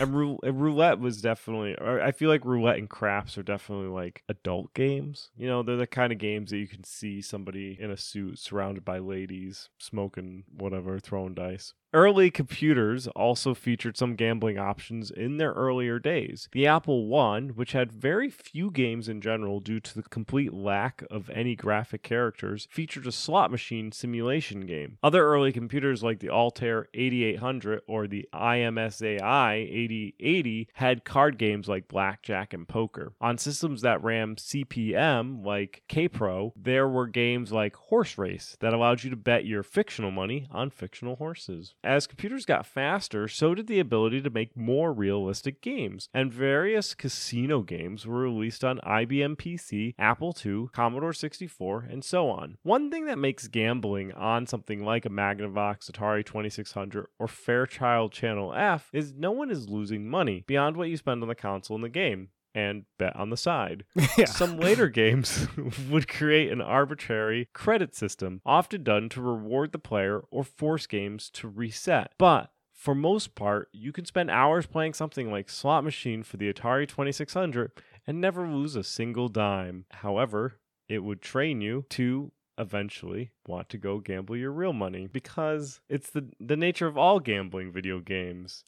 And, 0.00 0.14
rou- 0.14 0.38
and 0.42 0.60
roulette 0.60 0.98
was 0.98 1.20
definitely. 1.20 1.76
I 1.80 2.12
feel 2.12 2.28
like 2.28 2.44
roulette 2.44 2.78
and 2.78 2.88
craps 2.88 3.38
are 3.38 3.42
definitely 3.42 3.88
like 3.88 4.22
adult 4.28 4.74
games. 4.74 5.23
You 5.36 5.46
know, 5.46 5.62
they're 5.62 5.76
the 5.76 5.86
kind 5.86 6.12
of 6.12 6.18
games 6.18 6.50
that 6.50 6.58
you 6.58 6.68
can 6.68 6.84
see 6.84 7.20
somebody 7.20 7.76
in 7.80 7.90
a 7.90 7.96
suit 7.96 8.38
surrounded 8.38 8.84
by 8.84 8.98
ladies 8.98 9.68
smoking 9.78 10.44
whatever, 10.56 10.98
throwing 10.98 11.34
dice. 11.34 11.74
Early 11.94 12.28
computers 12.28 13.06
also 13.06 13.54
featured 13.54 13.96
some 13.96 14.16
gambling 14.16 14.58
options 14.58 15.12
in 15.12 15.36
their 15.36 15.52
earlier 15.52 16.00
days. 16.00 16.48
The 16.50 16.66
Apple 16.66 17.14
I, 17.14 17.42
which 17.42 17.70
had 17.70 17.92
very 17.92 18.28
few 18.28 18.72
games 18.72 19.08
in 19.08 19.20
general 19.20 19.60
due 19.60 19.78
to 19.78 19.94
the 19.94 20.02
complete 20.02 20.52
lack 20.52 21.04
of 21.08 21.30
any 21.30 21.54
graphic 21.54 22.02
characters, 22.02 22.66
featured 22.68 23.06
a 23.06 23.12
slot 23.12 23.52
machine 23.52 23.92
simulation 23.92 24.66
game. 24.66 24.98
Other 25.04 25.24
early 25.24 25.52
computers 25.52 26.02
like 26.02 26.18
the 26.18 26.30
Altair 26.30 26.88
8800 26.94 27.82
or 27.86 28.08
the 28.08 28.28
IMSAI 28.34 29.52
8080 29.54 30.70
had 30.74 31.04
card 31.04 31.38
games 31.38 31.68
like 31.68 31.86
blackjack 31.86 32.52
and 32.52 32.66
poker. 32.66 33.12
On 33.20 33.38
systems 33.38 33.82
that 33.82 34.02
ran 34.02 34.34
CP/M 34.34 35.44
like 35.44 35.84
Kaypro, 35.88 36.54
there 36.56 36.88
were 36.88 37.06
games 37.06 37.52
like 37.52 37.76
Horse 37.76 38.18
Race 38.18 38.56
that 38.58 38.74
allowed 38.74 39.04
you 39.04 39.10
to 39.10 39.16
bet 39.16 39.46
your 39.46 39.62
fictional 39.62 40.10
money 40.10 40.48
on 40.50 40.70
fictional 40.70 41.14
horses. 41.14 41.76
As 41.84 42.06
computers 42.06 42.46
got 42.46 42.64
faster, 42.64 43.28
so 43.28 43.54
did 43.54 43.66
the 43.66 43.78
ability 43.78 44.22
to 44.22 44.30
make 44.30 44.56
more 44.56 44.90
realistic 44.90 45.60
games, 45.60 46.08
and 46.14 46.32
various 46.32 46.94
casino 46.94 47.60
games 47.60 48.06
were 48.06 48.20
released 48.20 48.64
on 48.64 48.80
IBM 48.86 49.36
PC, 49.36 49.94
Apple 49.98 50.34
II, 50.44 50.68
Commodore 50.72 51.12
64, 51.12 51.86
and 51.90 52.02
so 52.02 52.30
on. 52.30 52.56
One 52.62 52.90
thing 52.90 53.04
that 53.04 53.18
makes 53.18 53.48
gambling 53.48 54.12
on 54.12 54.46
something 54.46 54.82
like 54.82 55.04
a 55.04 55.10
Magnavox, 55.10 55.90
Atari 55.90 56.24
2600, 56.24 57.06
or 57.18 57.28
Fairchild 57.28 58.12
Channel 58.12 58.54
F 58.54 58.88
is 58.94 59.12
no 59.12 59.32
one 59.32 59.50
is 59.50 59.68
losing 59.68 60.08
money 60.08 60.42
beyond 60.46 60.78
what 60.78 60.88
you 60.88 60.96
spend 60.96 61.20
on 61.20 61.28
the 61.28 61.34
console 61.34 61.74
and 61.74 61.84
the 61.84 61.90
game. 61.90 62.30
And 62.54 62.84
bet 62.98 63.16
on 63.16 63.30
the 63.30 63.36
side. 63.36 63.84
yeah. 64.16 64.26
Some 64.26 64.58
later 64.58 64.88
games 64.88 65.48
would 65.90 66.06
create 66.06 66.52
an 66.52 66.60
arbitrary 66.60 67.48
credit 67.52 67.96
system, 67.96 68.40
often 68.46 68.84
done 68.84 69.08
to 69.10 69.20
reward 69.20 69.72
the 69.72 69.78
player 69.78 70.22
or 70.30 70.44
force 70.44 70.86
games 70.86 71.30
to 71.30 71.48
reset. 71.48 72.12
But 72.16 72.52
for 72.72 72.94
most 72.94 73.34
part, 73.34 73.70
you 73.72 73.92
can 73.92 74.04
spend 74.04 74.30
hours 74.30 74.66
playing 74.66 74.94
something 74.94 75.30
like 75.30 75.48
Slot 75.48 75.84
Machine 75.84 76.22
for 76.22 76.36
the 76.36 76.52
Atari 76.52 76.86
2600 76.86 77.72
and 78.06 78.20
never 78.20 78.46
lose 78.46 78.76
a 78.76 78.84
single 78.84 79.28
dime. 79.28 79.86
However, 79.90 80.60
it 80.88 80.98
would 80.98 81.22
train 81.22 81.60
you 81.60 81.86
to 81.90 82.32
eventually 82.58 83.32
want 83.46 83.68
to 83.68 83.78
go 83.78 83.98
gamble 83.98 84.36
your 84.36 84.52
real 84.52 84.72
money 84.72 85.06
because 85.06 85.80
it's 85.88 86.10
the 86.10 86.30
the 86.38 86.56
nature 86.56 86.86
of 86.86 86.96
all 86.96 87.18
gambling 87.18 87.72
video 87.72 87.98
games 87.98 88.64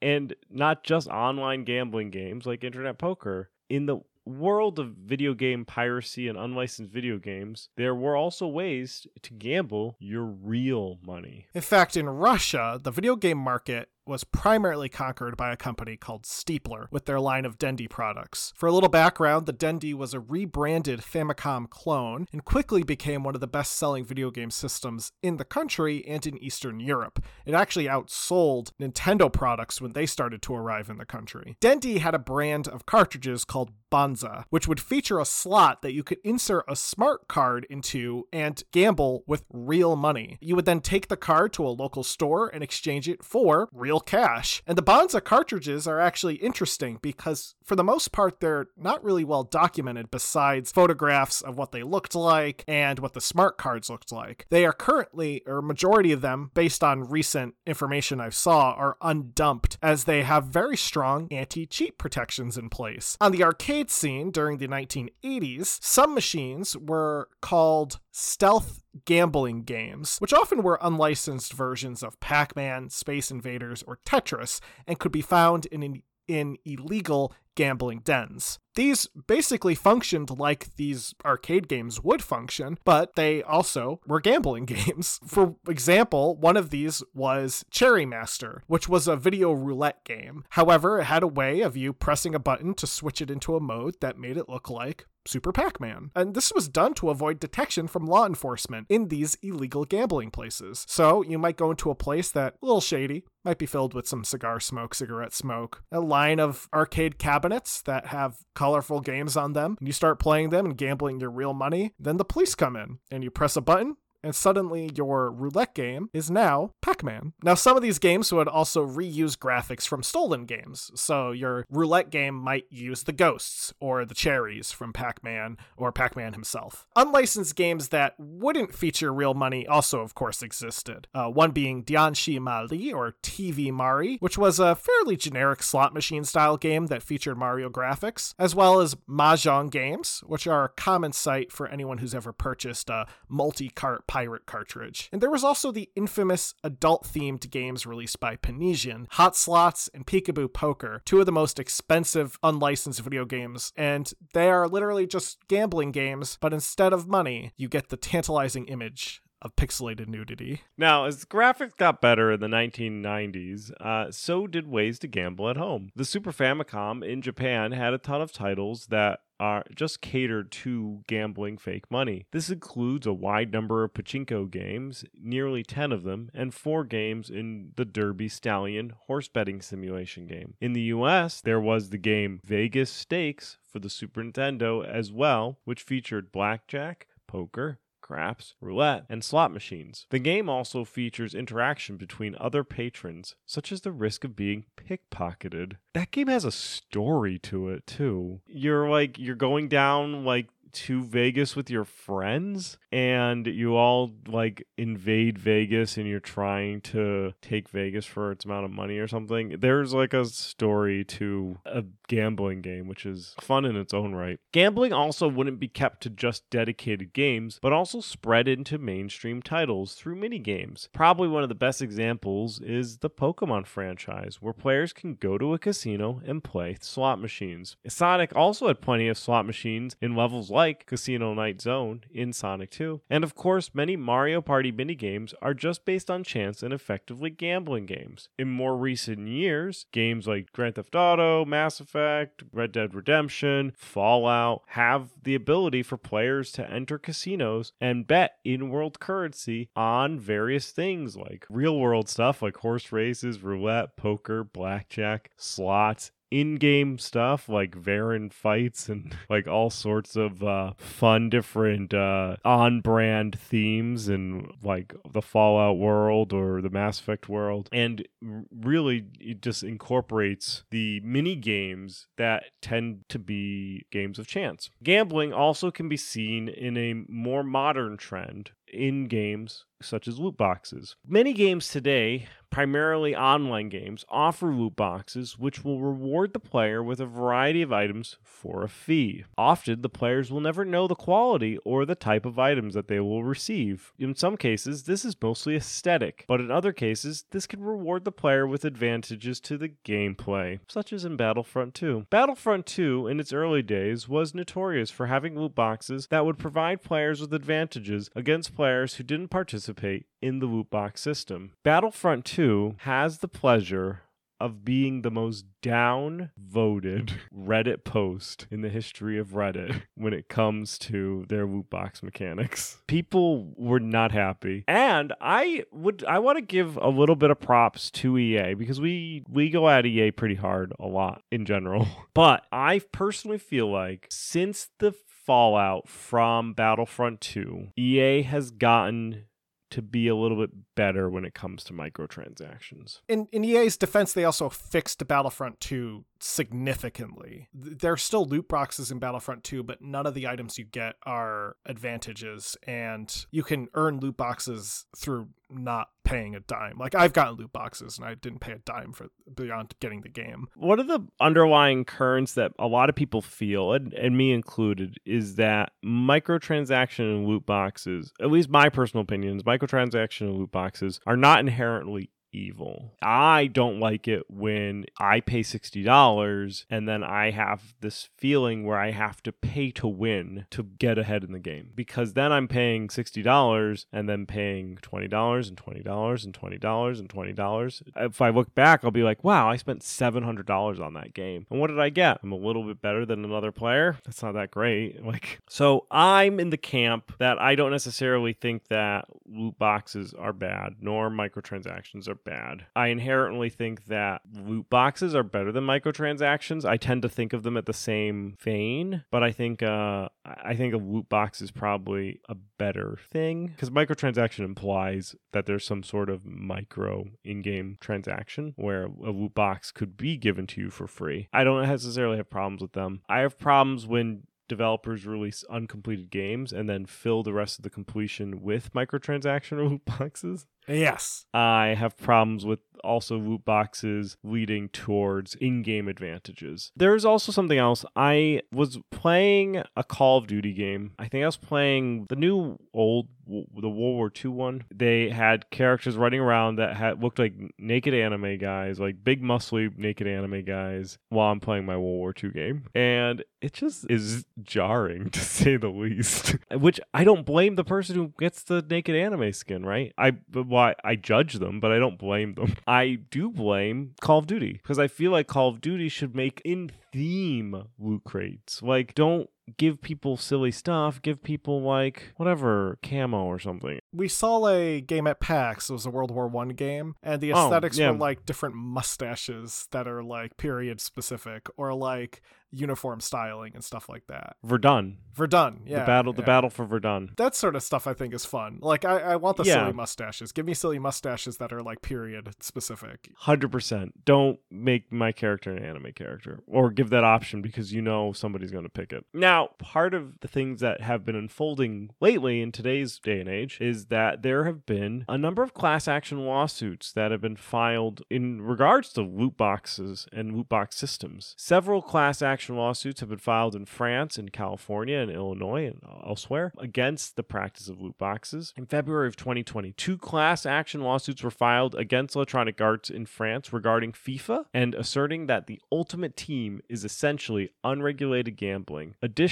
and 0.00 0.34
not 0.50 0.84
just 0.84 1.08
online 1.08 1.64
gambling 1.64 2.10
games 2.10 2.46
like 2.46 2.64
internet 2.64 2.98
poker. 2.98 3.50
In 3.68 3.86
the 3.86 4.00
world 4.24 4.78
of 4.78 4.90
video 4.90 5.34
game 5.34 5.64
piracy 5.64 6.28
and 6.28 6.38
unlicensed 6.38 6.92
video 6.92 7.18
games, 7.18 7.70
there 7.76 7.94
were 7.94 8.16
also 8.16 8.46
ways 8.46 9.06
to 9.22 9.32
gamble 9.32 9.96
your 9.98 10.24
real 10.24 10.98
money. 11.02 11.46
In 11.54 11.62
fact, 11.62 11.96
in 11.96 12.08
Russia, 12.08 12.78
the 12.82 12.90
video 12.90 13.16
game 13.16 13.38
market 13.38 13.88
was 14.08 14.24
primarily 14.24 14.88
conquered 14.88 15.36
by 15.36 15.52
a 15.52 15.56
company 15.56 15.96
called 15.96 16.24
Steepler 16.24 16.88
with 16.90 17.04
their 17.04 17.20
line 17.20 17.44
of 17.44 17.58
Dendy 17.58 17.86
products. 17.86 18.52
For 18.56 18.66
a 18.66 18.72
little 18.72 18.88
background, 18.88 19.46
the 19.46 19.52
Dendy 19.52 19.92
was 19.92 20.14
a 20.14 20.20
rebranded 20.20 21.00
Famicom 21.00 21.68
clone 21.68 22.26
and 22.32 22.44
quickly 22.44 22.82
became 22.82 23.22
one 23.22 23.34
of 23.34 23.40
the 23.40 23.46
best 23.46 23.72
selling 23.72 24.04
video 24.04 24.30
game 24.30 24.50
systems 24.50 25.12
in 25.22 25.36
the 25.36 25.44
country 25.44 26.04
and 26.06 26.26
in 26.26 26.38
Eastern 26.38 26.80
Europe. 26.80 27.22
It 27.44 27.54
actually 27.54 27.84
outsold 27.84 28.72
Nintendo 28.80 29.32
products 29.32 29.80
when 29.80 29.92
they 29.92 30.06
started 30.06 30.42
to 30.42 30.54
arrive 30.54 30.88
in 30.88 30.96
the 30.96 31.04
country. 31.04 31.56
Dendy 31.60 31.98
had 31.98 32.14
a 32.14 32.18
brand 32.18 32.66
of 32.66 32.86
cartridges 32.86 33.44
called 33.44 33.70
Bonza, 33.90 34.44
which 34.50 34.68
would 34.68 34.80
feature 34.80 35.18
a 35.18 35.24
slot 35.24 35.82
that 35.82 35.92
you 35.92 36.02
could 36.02 36.18
insert 36.24 36.64
a 36.68 36.76
smart 36.76 37.28
card 37.28 37.66
into 37.70 38.26
and 38.32 38.62
gamble 38.72 39.24
with 39.26 39.44
real 39.52 39.96
money. 39.96 40.38
You 40.40 40.56
would 40.56 40.66
then 40.66 40.80
take 40.80 41.08
the 41.08 41.16
card 41.16 41.52
to 41.54 41.66
a 41.66 41.68
local 41.68 42.02
store 42.02 42.48
and 42.48 42.62
exchange 42.62 43.08
it 43.08 43.22
for 43.22 43.68
real 43.72 43.97
cash. 44.00 44.62
And 44.66 44.76
the 44.76 44.82
Bonza 44.82 45.20
cartridges 45.20 45.86
are 45.86 46.00
actually 46.00 46.36
interesting 46.36 46.98
because, 47.02 47.54
for 47.64 47.76
the 47.76 47.84
most 47.84 48.12
part, 48.12 48.40
they're 48.40 48.68
not 48.76 49.02
really 49.02 49.24
well 49.24 49.44
documented 49.44 50.10
besides 50.10 50.72
photographs 50.72 51.40
of 51.40 51.56
what 51.56 51.72
they 51.72 51.82
looked 51.82 52.14
like 52.14 52.64
and 52.66 52.98
what 52.98 53.14
the 53.14 53.20
smart 53.20 53.58
cards 53.58 53.90
looked 53.90 54.12
like. 54.12 54.46
They 54.50 54.64
are 54.64 54.72
currently, 54.72 55.42
or 55.46 55.62
majority 55.62 56.12
of 56.12 56.20
them, 56.20 56.50
based 56.54 56.82
on 56.82 57.08
recent 57.08 57.54
information 57.66 58.20
I've 58.20 58.34
saw, 58.34 58.72
are 58.72 58.96
undumped 59.00 59.78
as 59.82 60.04
they 60.04 60.22
have 60.22 60.44
very 60.44 60.76
strong 60.76 61.28
anti 61.30 61.66
cheat 61.66 61.98
protections 61.98 62.56
in 62.56 62.68
place. 62.68 63.16
On 63.20 63.32
the 63.32 63.44
arcade 63.44 63.90
scene 63.90 64.30
during 64.30 64.58
the 64.58 64.68
1980s, 64.68 65.78
some 65.82 66.14
machines 66.14 66.76
were 66.76 67.28
called 67.40 67.98
stealth 68.10 68.82
gambling 69.04 69.62
games, 69.62 70.18
which 70.18 70.32
often 70.32 70.62
were 70.62 70.78
unlicensed 70.80 71.52
versions 71.52 72.02
of 72.02 72.18
Pac 72.20 72.56
Man, 72.56 72.90
Space 72.90 73.30
Invaders, 73.30 73.82
or 73.86 73.98
Tetris, 74.04 74.60
and 74.86 74.98
could 74.98 75.12
be 75.12 75.22
found 75.22 75.66
in, 75.66 76.02
in 76.26 76.56
illegal 76.64 77.32
gambling 77.58 77.98
dens. 78.04 78.60
These 78.76 79.08
basically 79.26 79.74
functioned 79.74 80.30
like 80.38 80.76
these 80.76 81.12
arcade 81.24 81.66
games 81.66 82.00
would 82.00 82.22
function, 82.22 82.78
but 82.84 83.16
they 83.16 83.42
also 83.42 84.00
were 84.06 84.20
gambling 84.20 84.64
games. 84.76 85.18
For 85.26 85.56
example, 85.68 86.36
one 86.36 86.56
of 86.56 86.70
these 86.70 87.02
was 87.12 87.64
Cherry 87.72 88.06
Master, 88.06 88.62
which 88.68 88.88
was 88.88 89.08
a 89.08 89.16
video 89.16 89.50
roulette 89.50 90.04
game. 90.04 90.44
However, 90.50 91.00
it 91.00 91.06
had 91.06 91.24
a 91.24 91.26
way 91.26 91.60
of 91.60 91.76
you 91.76 91.92
pressing 91.92 92.32
a 92.32 92.38
button 92.38 92.74
to 92.74 92.86
switch 92.86 93.20
it 93.20 93.28
into 93.28 93.56
a 93.56 93.60
mode 93.60 93.96
that 94.00 94.20
made 94.20 94.36
it 94.36 94.48
look 94.48 94.70
like 94.70 95.06
Super 95.26 95.52
Pac 95.52 95.80
Man. 95.80 96.10
And 96.14 96.34
this 96.34 96.52
was 96.52 96.68
done 96.68 96.94
to 96.94 97.10
avoid 97.10 97.40
detection 97.40 97.88
from 97.88 98.06
law 98.06 98.26
enforcement 98.26 98.86
in 98.88 99.08
these 99.08 99.36
illegal 99.42 99.84
gambling 99.84 100.30
places. 100.30 100.86
So 100.88 101.22
you 101.22 101.38
might 101.38 101.56
go 101.56 101.70
into 101.70 101.90
a 101.90 101.96
place 101.96 102.30
that 102.30 102.54
a 102.62 102.66
little 102.66 102.80
shady, 102.80 103.24
might 103.44 103.58
be 103.58 103.66
filled 103.66 103.94
with 103.94 104.06
some 104.06 104.24
cigar 104.24 104.60
smoke, 104.60 104.94
cigarette 104.94 105.32
smoke, 105.32 105.82
a 105.90 106.00
line 106.00 106.38
of 106.40 106.68
arcade 106.74 107.18
cabinets 107.18 107.47
that 107.48 108.06
have 108.06 108.38
colorful 108.54 109.00
games 109.00 109.36
on 109.36 109.52
them, 109.52 109.76
and 109.78 109.88
you 109.88 109.92
start 109.92 110.18
playing 110.18 110.50
them 110.50 110.66
and 110.66 110.76
gambling 110.76 111.20
your 111.20 111.30
real 111.30 111.54
money. 111.54 111.94
Then 111.98 112.16
the 112.16 112.24
police 112.24 112.54
come 112.54 112.76
in, 112.76 112.98
and 113.10 113.24
you 113.24 113.30
press 113.30 113.56
a 113.56 113.60
button, 113.60 113.96
and 114.22 114.34
suddenly 114.34 114.90
your 114.94 115.30
roulette 115.30 115.74
game 115.74 116.10
is 116.12 116.30
now 116.30 116.72
Pac 116.82 117.02
Man. 117.02 117.32
Now, 117.42 117.54
some 117.54 117.76
of 117.76 117.82
these 117.82 117.98
games 117.98 118.32
would 118.32 118.48
also 118.48 118.86
reuse 118.86 119.36
graphics 119.36 119.86
from 119.86 120.02
stolen 120.02 120.44
games. 120.44 120.90
So, 120.94 121.32
your 121.32 121.64
roulette 121.70 122.10
game 122.10 122.34
might 122.34 122.66
use 122.70 123.04
the 123.04 123.12
ghosts 123.12 123.72
or 123.80 124.04
the 124.04 124.14
cherries 124.14 124.72
from 124.72 124.92
Pac 124.92 125.22
Man 125.22 125.56
or 125.76 125.92
Pac 125.92 126.16
Man 126.16 126.32
himself. 126.32 126.86
Unlicensed 126.96 127.54
games 127.56 127.88
that 127.88 128.14
wouldn't 128.18 128.74
feature 128.74 129.12
real 129.12 129.34
money 129.34 129.66
also, 129.66 130.00
of 130.00 130.14
course, 130.14 130.42
existed. 130.42 131.06
Uh, 131.14 131.28
one 131.28 131.50
being 131.52 131.84
Dianshi 131.84 132.40
Mali 132.40 132.92
or 132.92 133.14
TV 133.22 133.70
Mari, 133.70 134.16
which 134.20 134.38
was 134.38 134.58
a 134.58 134.74
fairly 134.74 135.16
generic 135.16 135.62
slot 135.62 135.94
machine 135.94 136.24
style 136.24 136.56
game 136.56 136.86
that 136.86 137.02
featured 137.02 137.38
Mario 137.38 137.70
graphics, 137.70 138.34
as 138.38 138.54
well 138.54 138.80
as 138.80 138.96
Mahjong 139.08 139.70
games, 139.70 140.22
which 140.26 140.46
are 140.46 140.64
a 140.64 140.68
common 140.70 141.12
sight 141.12 141.52
for 141.52 141.68
anyone 141.68 141.98
who's 141.98 142.14
ever 142.14 142.32
purchased 142.32 142.90
a 142.90 143.06
multi 143.28 143.68
cart 143.68 144.06
pirate 144.08 144.46
cartridge. 144.46 145.08
And 145.12 145.20
there 145.20 145.30
was 145.30 145.44
also 145.44 145.70
the 145.70 145.90
infamous 145.94 146.54
adult 146.64 147.04
themed 147.04 147.48
games 147.50 147.86
released 147.86 148.18
by 148.18 148.36
Panesian, 148.36 149.06
Hot 149.12 149.36
Slots 149.36 149.88
and 149.94 150.06
Peekaboo 150.06 150.52
Poker, 150.52 151.02
two 151.04 151.20
of 151.20 151.26
the 151.26 151.32
most 151.32 151.60
expensive 151.60 152.38
unlicensed 152.42 153.00
video 153.00 153.24
games, 153.24 153.72
and 153.76 154.12
they 154.32 154.50
are 154.50 154.66
literally 154.66 155.06
just 155.06 155.38
gambling 155.46 155.92
games, 155.92 156.38
but 156.40 156.52
instead 156.52 156.92
of 156.92 157.06
money, 157.06 157.52
you 157.56 157.68
get 157.68 157.90
the 157.90 157.96
tantalizing 157.96 158.66
image 158.66 159.22
of 159.40 159.54
pixelated 159.56 160.08
nudity. 160.08 160.62
Now, 160.76 161.04
as 161.04 161.24
graphics 161.24 161.76
got 161.76 162.00
better 162.00 162.32
in 162.32 162.40
the 162.40 162.48
1990s, 162.48 163.70
uh, 163.80 164.10
so 164.10 164.46
did 164.46 164.66
ways 164.66 164.98
to 165.00 165.06
gamble 165.06 165.48
at 165.48 165.56
home. 165.56 165.90
The 165.94 166.04
Super 166.04 166.32
Famicom 166.32 167.06
in 167.06 167.22
Japan 167.22 167.72
had 167.72 167.94
a 167.94 167.98
ton 167.98 168.20
of 168.20 168.32
titles 168.32 168.86
that 168.86 169.20
are 169.40 169.64
just 169.74 170.00
catered 170.00 170.50
to 170.50 171.02
gambling 171.06 171.58
fake 171.58 171.90
money. 171.90 172.26
This 172.32 172.50
includes 172.50 173.06
a 173.06 173.12
wide 173.12 173.52
number 173.52 173.84
of 173.84 173.94
pachinko 173.94 174.50
games, 174.50 175.04
nearly 175.14 175.62
10 175.62 175.92
of 175.92 176.02
them, 176.02 176.30
and 176.34 176.52
four 176.54 176.84
games 176.84 177.30
in 177.30 177.72
the 177.76 177.84
Derby 177.84 178.28
Stallion 178.28 178.94
horse 179.06 179.28
betting 179.28 179.62
simulation 179.62 180.26
game. 180.26 180.54
In 180.60 180.72
the 180.72 180.82
US, 180.82 181.40
there 181.40 181.60
was 181.60 181.90
the 181.90 181.98
game 181.98 182.40
Vegas 182.44 182.90
Stakes 182.90 183.58
for 183.66 183.78
the 183.78 183.90
Super 183.90 184.22
Nintendo 184.22 184.86
as 184.86 185.12
well, 185.12 185.58
which 185.64 185.82
featured 185.82 186.32
blackjack, 186.32 187.06
poker, 187.26 187.78
craps, 188.08 188.54
roulette, 188.58 189.04
and 189.10 189.22
slot 189.22 189.52
machines. 189.52 190.06
The 190.08 190.18
game 190.18 190.48
also 190.48 190.86
features 190.86 191.34
interaction 191.34 191.98
between 191.98 192.34
other 192.40 192.64
patrons, 192.64 193.36
such 193.44 193.70
as 193.70 193.82
the 193.82 193.92
risk 193.92 194.24
of 194.24 194.34
being 194.34 194.64
pickpocketed. 194.78 195.74
That 195.92 196.10
game 196.10 196.28
has 196.28 196.46
a 196.46 196.50
story 196.50 197.38
to 197.40 197.68
it, 197.68 197.86
too. 197.86 198.40
You're 198.46 198.88
like, 198.88 199.18
you're 199.18 199.36
going 199.36 199.68
down 199.68 200.24
like 200.24 200.48
to 200.70 201.02
Vegas 201.02 201.54
with 201.54 201.68
your 201.68 201.84
friends 201.84 202.78
and 202.90 203.46
you 203.46 203.76
all 203.76 204.12
like 204.26 204.66
invade 204.76 205.38
Vegas 205.38 205.96
and 205.96 206.06
you're 206.06 206.20
trying 206.20 206.80
to 206.80 207.34
take 207.42 207.68
Vegas 207.68 208.06
for 208.06 208.32
its 208.32 208.44
amount 208.44 208.64
of 208.64 208.70
money 208.70 208.98
or 208.98 209.08
something. 209.08 209.56
There's 209.58 209.92
like 209.92 210.14
a 210.14 210.24
story 210.24 211.04
to 211.04 211.58
a 211.66 211.84
gambling 212.08 212.62
game, 212.62 212.88
which 212.88 213.04
is 213.04 213.34
fun 213.40 213.64
in 213.64 213.76
its 213.76 213.92
own 213.92 214.14
right. 214.14 214.38
Gambling 214.52 214.92
also 214.92 215.28
wouldn't 215.28 215.60
be 215.60 215.68
kept 215.68 216.02
to 216.02 216.10
just 216.10 216.48
dedicated 216.50 217.12
games, 217.12 217.58
but 217.60 217.72
also 217.72 218.00
spread 218.00 218.48
into 218.48 218.78
mainstream 218.78 219.42
titles 219.42 219.94
through 219.94 220.16
mini 220.16 220.38
games. 220.38 220.88
Probably 220.92 221.28
one 221.28 221.42
of 221.42 221.48
the 221.48 221.54
best 221.54 221.82
examples 221.82 222.60
is 222.60 222.98
the 222.98 223.10
Pokemon 223.10 223.66
franchise, 223.66 224.38
where 224.40 224.54
players 224.54 224.92
can 224.92 225.14
go 225.14 225.36
to 225.36 225.52
a 225.52 225.58
casino 225.58 226.22
and 226.24 226.42
play 226.42 226.76
slot 226.80 227.20
machines. 227.20 227.76
Sonic 227.86 228.34
also 228.34 228.68
had 228.68 228.80
plenty 228.80 229.08
of 229.08 229.18
slot 229.18 229.44
machines 229.44 229.96
in 230.00 230.16
levels 230.16 230.50
like 230.50 230.86
Casino 230.86 231.34
Night 231.34 231.60
Zone 231.60 232.02
in 232.10 232.32
Sonic 232.32 232.70
2. 232.78 233.00
And 233.10 233.24
of 233.24 233.34
course, 233.34 233.74
many 233.74 233.96
Mario 233.96 234.40
Party 234.40 234.70
minigames 234.70 235.34
are 235.42 235.52
just 235.52 235.84
based 235.84 236.10
on 236.10 236.22
chance 236.22 236.62
and 236.62 236.72
effectively 236.72 237.28
gambling 237.28 237.86
games. 237.86 238.28
In 238.38 238.48
more 238.48 238.76
recent 238.76 239.26
years, 239.26 239.86
games 239.90 240.28
like 240.28 240.52
Grand 240.52 240.76
Theft 240.76 240.94
Auto, 240.94 241.44
Mass 241.44 241.80
Effect, 241.80 242.44
Red 242.52 242.70
Dead 242.70 242.94
Redemption, 242.94 243.72
Fallout 243.76 244.62
have 244.68 245.10
the 245.22 245.34
ability 245.34 245.82
for 245.82 245.96
players 245.96 246.52
to 246.52 246.70
enter 246.70 246.98
casinos 246.98 247.72
and 247.80 248.06
bet 248.06 248.36
in 248.44 248.70
world 248.70 249.00
currency 249.00 249.68
on 249.74 250.20
various 250.20 250.70
things 250.70 251.16
like 251.16 251.46
real 251.50 251.78
world 251.78 252.08
stuff 252.08 252.42
like 252.42 252.58
horse 252.58 252.92
races, 252.92 253.42
roulette, 253.42 253.96
poker, 253.96 254.44
blackjack, 254.44 255.30
slots, 255.36 256.12
in-game 256.30 256.98
stuff 256.98 257.48
like 257.48 257.72
Varren 257.72 258.32
fights 258.32 258.88
and 258.88 259.16
like 259.30 259.46
all 259.46 259.70
sorts 259.70 260.16
of 260.16 260.42
uh, 260.42 260.72
fun 260.76 261.30
different 261.30 261.94
uh, 261.94 262.36
on-brand 262.44 263.38
themes 263.38 264.08
and 264.08 264.52
like 264.62 264.94
the 265.12 265.22
Fallout 265.22 265.78
world 265.78 266.32
or 266.32 266.60
the 266.60 266.70
Mass 266.70 267.00
Effect 267.00 267.28
world 267.28 267.68
and 267.72 268.06
really 268.50 269.06
it 269.20 269.42
just 269.42 269.62
incorporates 269.62 270.64
the 270.70 271.00
mini 271.00 271.36
games 271.36 272.06
that 272.16 272.44
tend 272.60 273.04
to 273.08 273.18
be 273.18 273.86
games 273.90 274.18
of 274.18 274.26
chance. 274.26 274.70
Gambling 274.82 275.32
also 275.32 275.70
can 275.70 275.88
be 275.88 275.96
seen 275.96 276.48
in 276.48 276.76
a 276.76 276.94
more 277.08 277.42
modern 277.42 277.96
trend 277.96 278.50
in 278.72 279.06
games 279.06 279.64
such 279.80 280.08
as 280.08 280.18
loot 280.18 280.36
boxes. 280.36 280.96
Many 281.06 281.32
games 281.32 281.68
today, 281.68 282.26
primarily 282.50 283.14
online 283.14 283.68
games, 283.68 284.04
offer 284.08 284.52
loot 284.52 284.76
boxes 284.76 285.38
which 285.38 285.64
will 285.64 285.80
reward 285.80 286.32
the 286.32 286.40
player 286.40 286.82
with 286.82 287.00
a 287.00 287.06
variety 287.06 287.62
of 287.62 287.72
items 287.72 288.16
for 288.22 288.64
a 288.64 288.68
fee. 288.68 289.24
Often, 289.36 289.82
the 289.82 289.88
players 289.88 290.30
will 290.30 290.40
never 290.40 290.64
know 290.64 290.86
the 290.88 290.94
quality 290.94 291.58
or 291.64 291.84
the 291.84 291.94
type 291.94 292.26
of 292.26 292.38
items 292.38 292.74
that 292.74 292.88
they 292.88 293.00
will 293.00 293.22
receive. 293.22 293.92
In 293.98 294.14
some 294.14 294.36
cases, 294.36 294.84
this 294.84 295.04
is 295.04 295.16
mostly 295.20 295.56
aesthetic, 295.56 296.24
but 296.26 296.40
in 296.40 296.50
other 296.50 296.72
cases, 296.72 297.24
this 297.30 297.46
can 297.46 297.62
reward 297.62 298.04
the 298.04 298.12
player 298.12 298.46
with 298.46 298.64
advantages 298.64 299.40
to 299.40 299.56
the 299.56 299.70
gameplay, 299.84 300.58
such 300.68 300.92
as 300.92 301.04
in 301.04 301.16
Battlefront 301.16 301.74
2. 301.74 302.06
Battlefront 302.10 302.66
2, 302.66 303.06
in 303.06 303.20
its 303.20 303.32
early 303.32 303.62
days, 303.62 304.08
was 304.08 304.34
notorious 304.34 304.90
for 304.90 305.06
having 305.06 305.38
loot 305.38 305.54
boxes 305.54 306.08
that 306.10 306.24
would 306.24 306.38
provide 306.38 306.82
players 306.82 307.20
with 307.20 307.32
advantages 307.32 308.10
against 308.16 308.54
players 308.58 308.96
who 308.96 309.04
didn't 309.04 309.28
participate 309.28 310.06
in 310.20 310.40
the 310.40 310.46
loot 310.46 310.68
box 310.68 311.00
system. 311.00 311.52
Battlefront 311.62 312.24
2 312.24 312.74
has 312.78 313.18
the 313.18 313.28
pleasure 313.28 314.02
of 314.40 314.64
being 314.64 315.02
the 315.02 315.12
most 315.12 315.44
down 315.62 316.30
voted 316.36 317.12
Reddit 317.32 317.84
post 317.84 318.48
in 318.50 318.62
the 318.62 318.68
history 318.68 319.16
of 319.16 319.28
Reddit 319.28 319.82
when 319.94 320.12
it 320.12 320.28
comes 320.28 320.76
to 320.78 321.24
their 321.28 321.46
loot 321.46 321.70
box 321.70 322.02
mechanics. 322.02 322.78
People 322.88 323.52
were 323.56 323.78
not 323.78 324.10
happy. 324.10 324.64
And 324.66 325.12
I 325.20 325.62
would 325.70 326.04
I 326.08 326.18
want 326.18 326.38
to 326.38 326.42
give 326.42 326.76
a 326.78 326.88
little 326.88 327.16
bit 327.16 327.30
of 327.30 327.38
props 327.38 327.92
to 327.92 328.18
EA 328.18 328.54
because 328.54 328.80
we 328.80 329.22
we 329.28 329.50
go 329.50 329.68
at 329.68 329.86
EA 329.86 330.10
pretty 330.10 330.34
hard 330.34 330.72
a 330.80 330.86
lot 330.86 331.22
in 331.30 331.44
general. 331.44 331.86
But 332.14 332.46
I 332.50 332.80
personally 332.90 333.38
feel 333.38 333.70
like 333.70 334.08
since 334.10 334.70
the 334.80 334.92
fallout 335.28 335.86
from 335.86 336.54
Battlefront 336.54 337.20
2, 337.20 337.72
EA 337.76 338.22
has 338.22 338.50
gotten 338.50 339.26
to 339.70 339.82
be 339.82 340.08
a 340.08 340.16
little 340.16 340.38
bit 340.38 340.48
better 340.74 341.10
when 341.10 341.26
it 341.26 341.34
comes 341.34 341.62
to 341.64 341.74
microtransactions. 341.74 343.00
In 343.08 343.28
in 343.30 343.44
EA's 343.44 343.76
defense, 343.76 344.14
they 344.14 344.24
also 344.24 344.48
fixed 344.48 345.06
Battlefront 345.06 345.60
2 345.60 346.06
significantly. 346.18 347.48
There 347.52 347.92
are 347.92 347.98
still 347.98 348.24
loot 348.24 348.48
boxes 348.48 348.90
in 348.90 348.98
Battlefront 348.98 349.44
2, 349.44 349.62
but 349.62 349.82
none 349.82 350.06
of 350.06 350.14
the 350.14 350.26
items 350.26 350.56
you 350.56 350.64
get 350.64 350.94
are 351.04 351.56
advantages, 351.66 352.56
and 352.66 353.26
you 353.30 353.42
can 353.42 353.68
earn 353.74 354.00
loot 354.00 354.16
boxes 354.16 354.86
through 354.96 355.28
not 355.50 355.88
paying 356.04 356.34
a 356.34 356.40
dime. 356.40 356.78
Like 356.78 356.94
I've 356.94 357.12
gotten 357.12 357.34
loot 357.34 357.52
boxes 357.52 357.98
and 357.98 358.06
I 358.06 358.14
didn't 358.14 358.40
pay 358.40 358.52
a 358.52 358.58
dime 358.58 358.92
for 358.92 359.08
beyond 359.34 359.74
getting 359.80 360.00
the 360.00 360.08
game. 360.08 360.48
One 360.56 360.80
of 360.80 360.88
the 360.88 361.00
underlying 361.20 361.84
currents 361.84 362.32
that 362.34 362.52
a 362.58 362.66
lot 362.66 362.88
of 362.88 362.94
people 362.94 363.22
feel, 363.22 363.72
and, 363.72 363.92
and 363.92 364.16
me 364.16 364.32
included, 364.32 364.98
is 365.04 365.36
that 365.36 365.72
microtransaction 365.84 367.00
and 367.00 367.26
loot 367.26 367.46
boxes, 367.46 368.12
at 368.20 368.30
least 368.30 368.48
my 368.48 368.68
personal 368.68 369.02
opinions, 369.02 369.42
microtransaction 369.42 370.22
and 370.22 370.38
loot 370.38 370.50
boxes 370.50 371.00
are 371.06 371.16
not 371.16 371.40
inherently 371.40 372.10
evil. 372.32 372.94
I 373.02 373.46
don't 373.46 373.80
like 373.80 374.08
it 374.08 374.24
when 374.28 374.84
I 374.98 375.20
pay 375.20 375.40
$60 375.40 376.64
and 376.70 376.88
then 376.88 377.02
I 377.02 377.30
have 377.30 377.74
this 377.80 378.08
feeling 378.16 378.64
where 378.64 378.78
I 378.78 378.90
have 378.90 379.22
to 379.24 379.32
pay 379.32 379.70
to 379.72 379.86
win 379.86 380.46
to 380.50 380.62
get 380.62 380.98
ahead 380.98 381.24
in 381.24 381.32
the 381.32 381.38
game 381.38 381.70
because 381.74 382.12
then 382.12 382.32
I'm 382.32 382.48
paying 382.48 382.88
$60 382.88 383.86
and 383.92 384.08
then 384.08 384.26
paying 384.26 384.78
$20 384.82 385.48
and 385.48 385.56
$20 385.56 386.24
and 386.24 386.34
$20 386.34 386.98
and 386.98 387.08
$20. 387.08 387.82
If 387.96 388.20
I 388.20 388.30
look 388.30 388.54
back, 388.54 388.84
I'll 388.84 388.90
be 388.90 389.02
like, 389.02 389.24
wow, 389.24 389.48
I 389.48 389.56
spent 389.56 389.82
$700 389.82 390.80
on 390.80 390.94
that 390.94 391.14
game. 391.14 391.46
And 391.50 391.60
what 391.60 391.68
did 391.68 391.80
I 391.80 391.88
get? 391.88 392.18
I'm 392.22 392.32
a 392.32 392.36
little 392.36 392.64
bit 392.64 392.82
better 392.82 393.04
than 393.06 393.24
another 393.24 393.52
player. 393.52 393.98
That's 394.04 394.22
not 394.22 394.34
that 394.34 394.50
great. 394.50 394.98
Like, 395.08 395.40
so 395.48 395.86
I'm 395.90 396.38
in 396.38 396.50
the 396.50 396.58
camp 396.58 397.14
that 397.18 397.38
I 397.40 397.54
don't 397.54 397.70
necessarily 397.70 398.34
think 398.34 398.68
that 398.68 399.06
loot 399.26 399.58
boxes 399.58 400.12
are 400.12 400.34
bad, 400.34 400.74
nor 400.82 401.08
microtransactions 401.08 402.08
are 402.08 402.17
bad. 402.24 402.66
I 402.74 402.88
inherently 402.88 403.48
think 403.48 403.86
that 403.86 404.22
loot 404.32 404.68
boxes 404.70 405.14
are 405.14 405.22
better 405.22 405.52
than 405.52 405.64
microtransactions. 405.64 406.64
I 406.64 406.76
tend 406.76 407.02
to 407.02 407.08
think 407.08 407.32
of 407.32 407.42
them 407.42 407.56
at 407.56 407.66
the 407.66 407.72
same 407.72 408.36
vein, 408.40 409.04
but 409.10 409.22
I 409.22 409.32
think 409.32 409.62
uh, 409.62 410.08
I 410.24 410.54
think 410.54 410.74
a 410.74 410.78
loot 410.78 411.08
box 411.08 411.40
is 411.40 411.50
probably 411.50 412.20
a 412.28 412.34
better 412.34 412.98
thing 413.10 413.48
because 413.48 413.70
microtransaction 413.70 414.44
implies 414.44 415.14
that 415.32 415.46
there's 415.46 415.64
some 415.64 415.82
sort 415.82 416.10
of 416.10 416.24
micro 416.24 417.04
in-game 417.24 417.78
transaction 417.80 418.54
where 418.56 418.84
a 418.84 419.10
loot 419.10 419.34
box 419.34 419.70
could 419.70 419.96
be 419.96 420.16
given 420.16 420.46
to 420.48 420.60
you 420.60 420.70
for 420.70 420.86
free. 420.86 421.28
I 421.32 421.44
don't 421.44 421.62
necessarily 421.62 422.16
have 422.16 422.30
problems 422.30 422.62
with 422.62 422.72
them. 422.72 423.02
I 423.08 423.20
have 423.20 423.38
problems 423.38 423.86
when 423.86 424.24
developers 424.48 425.06
release 425.06 425.44
uncompleted 425.50 426.10
games 426.10 426.52
and 426.52 426.68
then 426.68 426.86
fill 426.86 427.22
the 427.22 427.32
rest 427.32 427.58
of 427.58 427.62
the 427.62 427.70
completion 427.70 428.42
with 428.42 428.72
microtransaction 428.72 429.58
or 429.58 429.64
loot 429.68 429.84
boxes. 429.84 430.46
Yes. 430.68 431.24
I 431.32 431.68
have 431.78 431.96
problems 431.96 432.44
with 432.44 432.60
also 432.84 433.18
loot 433.18 433.44
boxes 433.44 434.16
leading 434.22 434.68
towards 434.68 435.34
in-game 435.36 435.88
advantages. 435.88 436.72
There's 436.76 437.04
also 437.04 437.32
something 437.32 437.58
else. 437.58 437.84
I 437.96 438.42
was 438.52 438.78
playing 438.90 439.62
a 439.76 439.84
Call 439.84 440.18
of 440.18 440.26
Duty 440.26 440.52
game. 440.52 440.92
I 440.98 441.08
think 441.08 441.22
I 441.22 441.26
was 441.26 441.36
playing 441.36 442.06
the 442.08 442.16
new 442.16 442.58
old 442.72 443.08
the 443.28 443.68
World 443.68 443.96
War 443.96 444.12
II 444.24 444.30
one. 444.30 444.64
They 444.74 445.10
had 445.10 445.50
characters 445.50 445.96
running 445.96 446.20
around 446.20 446.56
that 446.56 446.76
had 446.76 447.02
looked 447.02 447.18
like 447.18 447.34
naked 447.58 447.94
anime 447.94 448.38
guys, 448.38 448.80
like 448.80 449.04
big 449.04 449.22
muscly 449.22 449.76
naked 449.76 450.06
anime 450.06 450.44
guys 450.44 450.98
while 451.10 451.30
I'm 451.30 451.40
playing 451.40 451.66
my 451.66 451.76
World 451.76 451.98
War 451.98 452.14
II 452.22 452.30
game. 452.30 452.64
And 452.74 453.24
it 453.40 453.52
just 453.52 453.86
is 453.90 454.24
jarring 454.42 455.10
to 455.10 455.20
say 455.20 455.56
the 455.56 455.68
least. 455.68 456.36
Which 456.50 456.80
I 456.94 457.04
don't 457.04 457.26
blame 457.26 457.56
the 457.56 457.64
person 457.64 457.96
who 457.96 458.12
gets 458.18 458.42
the 458.42 458.64
naked 458.68 458.96
anime 458.96 459.32
skin, 459.32 459.64
right? 459.64 459.92
I 459.98 460.12
why 460.32 460.74
I 460.84 460.96
judge 460.96 461.34
them, 461.34 461.60
but 461.60 461.72
I 461.72 461.78
don't 461.78 461.98
blame 461.98 462.34
them. 462.34 462.56
I 462.68 462.98
do 463.10 463.30
blame 463.30 463.94
Call 464.02 464.18
of 464.18 464.26
Duty 464.26 464.52
because 464.52 464.78
I 464.78 464.88
feel 464.88 465.10
like 465.10 465.26
Call 465.26 465.48
of 465.48 465.62
Duty 465.62 465.88
should 465.88 466.14
make 466.14 466.42
in 466.44 466.70
theme 466.92 467.64
loot 467.78 468.04
crates. 468.04 468.62
Like, 468.62 468.94
don't 468.94 469.30
give 469.56 469.80
people 469.80 470.16
silly 470.16 470.50
stuff, 470.50 471.00
give 471.02 471.22
people 471.22 471.62
like 471.62 472.12
whatever 472.16 472.78
camo 472.82 473.24
or 473.24 473.38
something. 473.38 473.78
We 473.92 474.08
saw 474.08 474.46
a 474.48 474.80
game 474.80 475.06
at 475.06 475.20
PAX. 475.20 475.70
It 475.70 475.72
was 475.72 475.86
a 475.86 475.90
World 475.90 476.10
War 476.10 476.28
One 476.28 476.50
game, 476.50 476.94
and 477.02 477.20
the 477.20 477.32
Oh, 477.32 477.44
aesthetics 477.46 477.78
yeah. 477.78 477.90
were 477.90 477.96
like 477.96 478.26
different 478.26 478.54
mustaches 478.54 479.68
that 479.70 479.86
are 479.86 480.02
like 480.02 480.36
period 480.36 480.80
specific, 480.80 481.48
or 481.56 481.72
like 481.74 482.22
uniform 482.50 482.98
styling 482.98 483.52
and 483.54 483.62
stuff 483.62 483.90
like 483.90 484.06
that. 484.06 484.34
Verdun, 484.42 484.96
Verdun, 485.14 485.60
yeah, 485.66 485.80
the 485.80 485.84
battle, 485.84 486.12
the 486.14 486.22
yeah. 486.22 486.26
battle 486.26 486.48
for 486.48 486.64
Verdun. 486.64 487.10
That 487.18 487.34
sort 487.36 487.54
of 487.54 487.62
stuff 487.62 487.86
I 487.86 487.92
think 487.92 488.14
is 488.14 488.24
fun. 488.24 488.58
Like 488.62 488.86
I, 488.86 489.00
I 489.00 489.16
want 489.16 489.36
the 489.36 489.44
Yeah. 489.44 489.54
silly 489.64 489.72
mustaches. 489.74 490.32
Give 490.32 490.46
me 490.46 490.54
silly 490.54 490.78
mustaches 490.78 491.36
that 491.36 491.52
are 491.52 491.62
like 491.62 491.82
period 491.82 492.34
specific. 492.40 493.10
Hundred 493.18 493.52
percent. 493.52 494.04
Don't 494.06 494.38
make 494.50 494.90
my 494.90 495.12
character 495.12 495.52
an 495.52 495.62
anime 495.62 495.92
character, 495.94 496.40
or 496.46 496.70
give 496.70 496.88
that 496.90 497.04
option 497.04 497.42
because 497.42 497.72
you 497.72 497.82
know 497.82 498.12
somebody's 498.12 498.50
going 498.50 498.64
to 498.64 498.70
pick 498.70 498.92
it. 498.92 499.04
Now, 499.12 499.37
part 499.46 499.94
of 499.94 500.20
the 500.20 500.28
things 500.28 500.60
that 500.60 500.80
have 500.80 501.04
been 501.04 501.16
unfolding 501.16 501.90
lately 502.00 502.40
in 502.40 502.52
today's 502.52 502.98
day 502.98 503.20
and 503.20 503.28
age 503.28 503.58
is 503.60 503.86
that 503.86 504.22
there 504.22 504.44
have 504.44 504.66
been 504.66 505.04
a 505.08 505.18
number 505.18 505.42
of 505.42 505.54
class 505.54 505.88
action 505.88 506.26
lawsuits 506.26 506.92
that 506.92 507.10
have 507.10 507.20
been 507.20 507.36
filed 507.36 508.02
in 508.10 508.42
regards 508.42 508.92
to 508.92 509.02
loot 509.02 509.36
boxes 509.36 510.06
and 510.12 510.34
loot 510.34 510.48
box 510.48 510.76
systems. 510.76 511.34
Several 511.36 511.82
class 511.82 512.22
action 512.22 512.56
lawsuits 512.56 513.00
have 513.00 513.08
been 513.08 513.18
filed 513.18 513.54
in 513.54 513.64
France, 513.64 514.18
in 514.18 514.28
California, 514.30 514.98
and 514.98 515.10
Illinois, 515.10 515.66
and 515.66 515.82
elsewhere 516.06 516.52
against 516.58 517.16
the 517.16 517.22
practice 517.22 517.68
of 517.68 517.80
loot 517.80 517.98
boxes. 517.98 518.52
In 518.56 518.66
February 518.66 519.08
of 519.08 519.16
2020, 519.16 519.72
two 519.72 519.98
class 519.98 520.46
action 520.46 520.80
lawsuits 520.80 521.22
were 521.22 521.30
filed 521.30 521.74
against 521.74 522.16
Electronic 522.16 522.60
Arts 522.60 522.90
in 522.90 523.06
France 523.06 523.52
regarding 523.52 523.92
FIFA 523.92 524.46
and 524.52 524.74
asserting 524.74 525.26
that 525.26 525.46
the 525.46 525.60
Ultimate 525.70 526.16
Team 526.16 526.60
is 526.68 526.84
essentially 526.84 527.50
unregulated 527.64 528.36
gambling. 528.36 528.94
Additionally, 529.02 529.27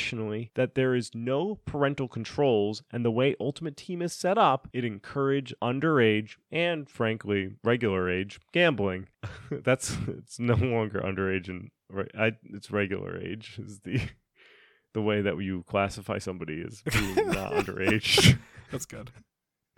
that 0.54 0.74
there 0.74 0.94
is 0.94 1.14
no 1.14 1.56
parental 1.64 2.09
controls 2.09 2.82
and 2.90 3.04
the 3.04 3.11
way 3.11 3.35
Ultimate 3.40 3.76
Team 3.76 4.02
is 4.02 4.12
set 4.12 4.38
up, 4.38 4.68
it 4.72 4.85
encourage 4.85 5.54
underage 5.62 6.37
and 6.50 6.88
frankly 6.88 7.54
regular 7.64 8.11
age 8.11 8.40
gambling. 8.52 9.09
That's 9.50 9.96
it's 10.09 10.38
no 10.38 10.54
longer 10.54 11.00
underage 11.00 11.48
and 11.48 11.70
right 11.90 12.11
I, 12.18 12.32
it's 12.44 12.70
regular 12.70 13.18
age 13.18 13.59
is 13.59 13.80
the 13.80 14.00
the 14.94 15.02
way 15.02 15.20
that 15.20 15.38
you 15.38 15.62
classify 15.66 16.18
somebody 16.18 16.64
as 16.66 16.82
being 16.82 17.28
not 17.28 17.52
underage. 17.52 18.38
That's 18.70 18.87
good. 18.87 19.11